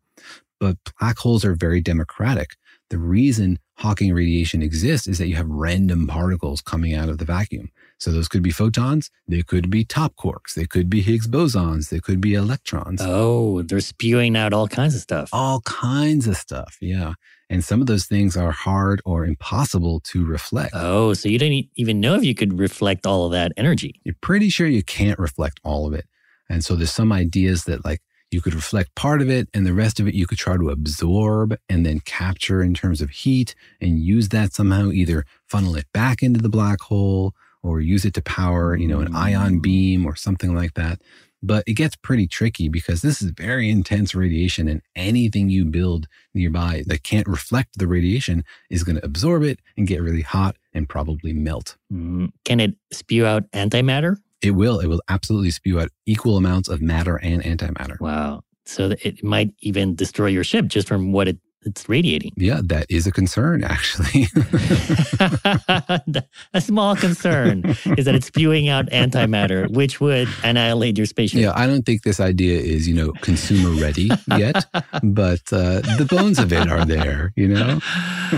[0.60, 2.55] But black holes are very democratic.
[2.89, 7.26] The reason Hawking radiation exists is that you have random particles coming out of the
[7.26, 7.72] vacuum.
[7.99, 11.89] So those could be photons, they could be top quarks, they could be Higgs bosons,
[11.89, 13.01] they could be electrons.
[13.03, 15.30] Oh, they're spewing out all kinds of stuff.
[15.32, 17.14] All kinds of stuff, yeah.
[17.50, 20.74] And some of those things are hard or impossible to reflect.
[20.74, 24.02] Oh, so you didn't even know if you could reflect all of that energy.
[24.04, 26.06] You're pretty sure you can't reflect all of it.
[26.50, 29.74] And so there's some ideas that like you could reflect part of it and the
[29.74, 33.56] rest of it you could try to absorb and then capture in terms of heat
[33.80, 37.34] and use that somehow either funnel it back into the black hole
[37.64, 39.62] or use it to power, you know, an ion mm.
[39.62, 41.02] beam or something like that.
[41.44, 46.08] But it gets pretty tricky because this is very intense radiation and anything you build
[46.34, 50.58] nearby that can't reflect the radiation is going to absorb it and get really hot
[50.74, 51.78] and probably melt.
[51.94, 52.32] Mm.
[52.44, 54.18] Can it spew out antimatter?
[54.42, 54.80] It will.
[54.80, 58.00] It will absolutely spew out equal amounts of matter and antimatter.
[58.00, 58.44] Wow.
[58.66, 62.32] So it might even destroy your ship just from what it, it's radiating.
[62.38, 64.28] Yeah, that is a concern, actually.
[66.53, 67.63] a small concern
[67.97, 71.41] is that it's spewing out antimatter, which would annihilate your spaceship.
[71.41, 74.65] Yeah, I don't think this idea is, you know, consumer ready yet,
[75.03, 77.80] but uh, the bones of it are there, you know?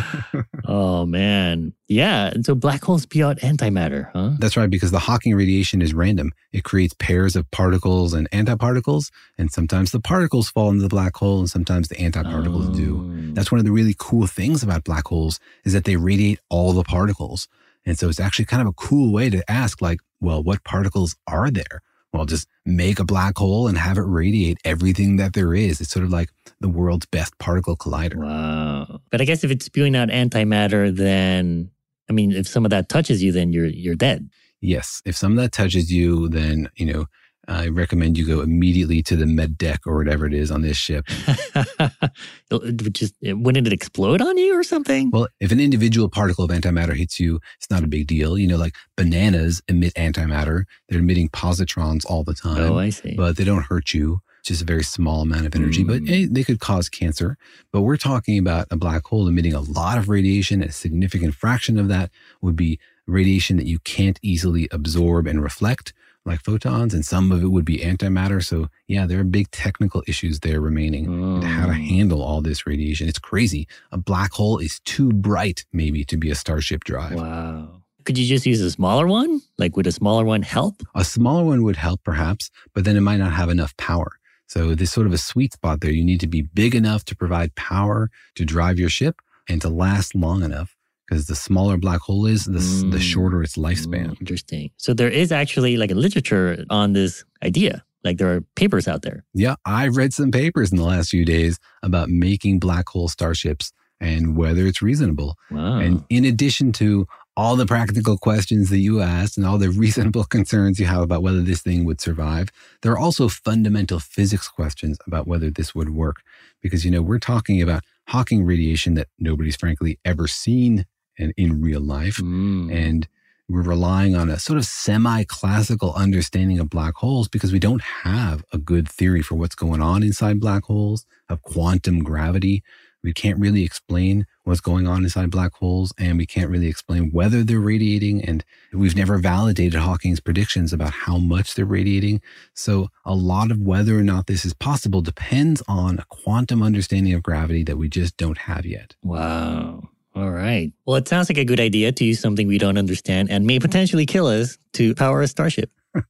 [0.65, 1.73] oh, man.
[1.88, 2.27] Yeah.
[2.27, 4.32] And so black holes spew out antimatter, huh?
[4.39, 6.32] That's right, because the Hawking radiation is random.
[6.51, 11.15] It creates pairs of particles and antiparticles, and sometimes the particles fall into the black
[11.15, 12.73] hole, and sometimes the antiparticles oh.
[12.73, 13.18] do.
[13.20, 13.36] Mm.
[13.36, 16.74] That's one of the really cool things about black holes is that they radiate all
[16.74, 17.47] the particles.
[17.86, 21.15] And so it's actually kind of a cool way to ask, like, well, what particles
[21.28, 21.82] are there?
[22.11, 25.80] Well, just make a black hole and have it radiate everything that there is.
[25.80, 28.15] It's sort of like the world's best particle collider.
[28.15, 29.01] Wow.
[29.11, 31.70] But I guess if it's spewing out antimatter, then
[32.09, 34.30] I mean, if some of that touches you, then you're you're dead.
[34.59, 35.01] Yes.
[35.05, 37.05] If some of that touches you, then, you know,
[37.50, 40.78] I recommend you go immediately to the med deck or whatever it is on this
[40.78, 41.06] ship.
[42.91, 45.10] Just wouldn't it explode on you or something?
[45.10, 48.38] Well, if an individual particle of antimatter hits you, it's not a big deal.
[48.38, 52.72] You know, like bananas emit antimatter; they're emitting positrons all the time.
[52.72, 53.16] Oh, I see.
[53.16, 54.22] But they don't hurt you.
[54.39, 55.88] It's just a very small amount of energy, mm.
[55.88, 57.38] but hey, they could cause cancer.
[57.74, 60.62] But we're talking about a black hole emitting a lot of radiation.
[60.62, 65.93] A significant fraction of that would be radiation that you can't easily absorb and reflect
[66.30, 68.43] like photons, and some of it would be antimatter.
[68.43, 71.45] So, yeah, there are big technical issues there remaining oh.
[71.45, 71.88] how to mm.
[71.88, 73.09] handle all this radiation.
[73.09, 73.67] It's crazy.
[73.91, 77.15] A black hole is too bright, maybe, to be a Starship drive.
[77.15, 77.82] Wow.
[78.05, 79.41] Could you just use a smaller one?
[79.57, 80.84] Like, would a smaller one help?
[80.95, 84.19] A smaller one would help, perhaps, but then it might not have enough power.
[84.47, 85.91] So, there's sort of a sweet spot there.
[85.91, 89.69] You need to be big enough to provide power to drive your ship and to
[89.69, 90.75] last long enough
[91.10, 92.91] because the smaller black hole is, the, mm.
[92.91, 94.10] the shorter its lifespan.
[94.10, 94.70] Mm, interesting.
[94.78, 97.84] So there is actually like a literature on this idea.
[98.03, 99.26] Like there are papers out there.
[99.34, 103.74] Yeah, I've read some papers in the last few days about making black hole starships
[103.99, 105.36] and whether it's reasonable.
[105.51, 105.80] Wow.
[105.80, 110.26] And in addition to all the practical questions that you asked and all the reasonable
[110.26, 112.49] concerns you have about whether this thing would survive,
[112.82, 116.18] there are also fundamental physics questions about whether this would work.
[116.62, 120.86] Because, you know, we're talking about Hawking radiation that nobody's frankly ever seen
[121.20, 122.17] in, in real life.
[122.17, 122.74] Mm.
[122.74, 123.07] And
[123.49, 127.82] we're relying on a sort of semi classical understanding of black holes because we don't
[127.82, 132.63] have a good theory for what's going on inside black holes, of quantum gravity.
[133.01, 137.11] We can't really explain what's going on inside black holes, and we can't really explain
[137.11, 138.24] whether they're radiating.
[138.24, 138.43] And
[138.74, 142.22] we've never validated Hawking's predictions about how much they're radiating.
[142.53, 147.13] So, a lot of whether or not this is possible depends on a quantum understanding
[147.13, 148.95] of gravity that we just don't have yet.
[149.01, 149.89] Wow.
[150.20, 150.74] All right.
[150.86, 153.57] Well, it sounds like a good idea to use something we don't understand and may
[153.57, 155.72] potentially kill us to power a starship.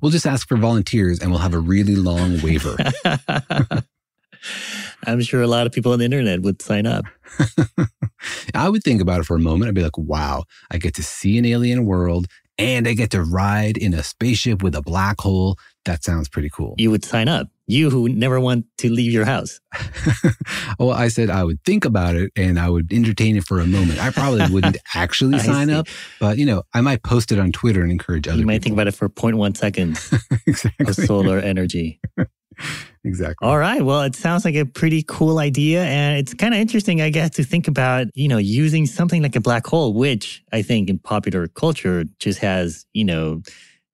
[0.00, 2.76] We'll just ask for volunteers and we'll have a really long waiver.
[5.06, 7.06] I'm sure a lot of people on the internet would sign up.
[8.54, 9.70] I would think about it for a moment.
[9.70, 12.26] I'd be like, wow, I get to see an alien world
[12.58, 15.56] and I get to ride in a spaceship with a black hole.
[15.86, 16.74] That sounds pretty cool.
[16.76, 17.48] You would sign up.
[17.66, 19.58] You who never want to leave your house.
[20.78, 23.66] well, I said I would think about it and I would entertain it for a
[23.66, 23.98] moment.
[24.02, 25.74] I probably wouldn't actually sign see.
[25.74, 25.86] up,
[26.20, 28.64] but you know, I might post it on Twitter and encourage other You might people.
[28.64, 30.12] think about it for 0.1 seconds
[30.46, 30.86] exactly.
[30.86, 32.00] of solar energy.
[33.04, 33.46] exactly.
[33.46, 33.82] All right.
[33.82, 35.84] Well, it sounds like a pretty cool idea.
[35.84, 39.36] And it's kind of interesting, I guess, to think about, you know, using something like
[39.36, 43.42] a black hole, which I think in popular culture just has, you know,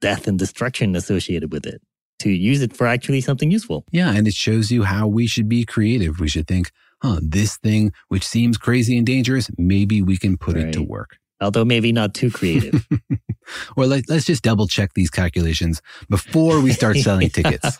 [0.01, 1.81] death and destruction associated with it,
[2.21, 3.85] to use it for actually something useful.
[3.91, 6.21] Yeah, and it shows you how we should be creative.
[6.21, 6.71] We should think,
[7.03, 11.19] huh, this thing which seems crazy and dangerous, maybe we can put it to work.
[11.41, 12.87] Although maybe not too creative.
[13.77, 17.79] or let, let's just double check these calculations before we start selling tickets.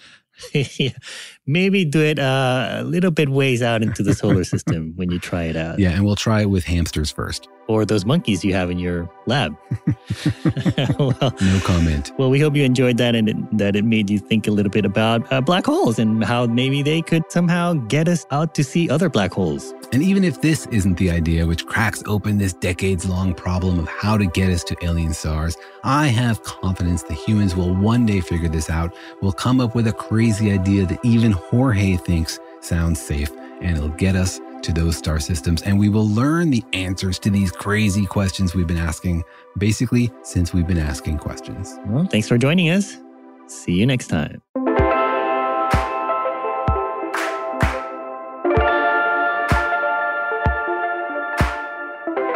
[0.79, 0.93] yeah.
[1.51, 5.19] Maybe do it uh, a little bit ways out into the solar system when you
[5.19, 5.81] try it out.
[5.81, 7.49] Yeah, and we'll try it with hamsters first.
[7.67, 9.57] Or those monkeys you have in your lab.
[10.99, 12.13] well, No comment.
[12.19, 14.71] Well, we hope you enjoyed that and it, that it made you think a little
[14.71, 18.65] bit about uh, black holes and how maybe they could somehow get us out to
[18.65, 19.75] see other black holes.
[19.93, 23.89] And even if this isn't the idea which cracks open this decades long problem of
[23.89, 28.21] how to get us to alien stars, I have confidence that humans will one day
[28.21, 28.95] figure this out.
[29.21, 33.31] We'll come up with a crazy idea that even Jorge thinks sounds safe,
[33.61, 35.63] and it'll get us to those star systems.
[35.63, 39.25] And we will learn the answers to these crazy questions we've been asking,
[39.59, 41.79] basically, since we've been asking questions.
[41.87, 42.99] Well, thanks for joining us.
[43.47, 44.43] See you next time.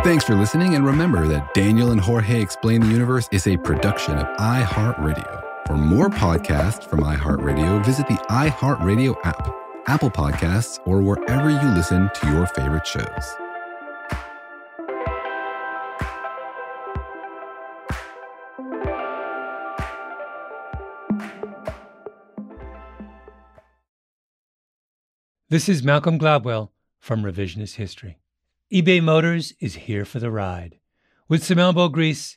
[0.03, 4.19] Thanks for listening, and remember that Daniel and Jorge Explain the Universe is a production
[4.19, 5.44] of iHeartRadio.
[5.67, 9.49] For more podcasts from iHeartRadio, visit the iHeartRadio app,
[9.87, 13.07] Apple Podcasts, or wherever you listen to your favorite shows.
[25.49, 28.19] This is Malcolm Gladwell from Revisionist History.
[28.71, 30.79] eBay Motors is here for the ride.
[31.27, 32.37] With some elbow grease,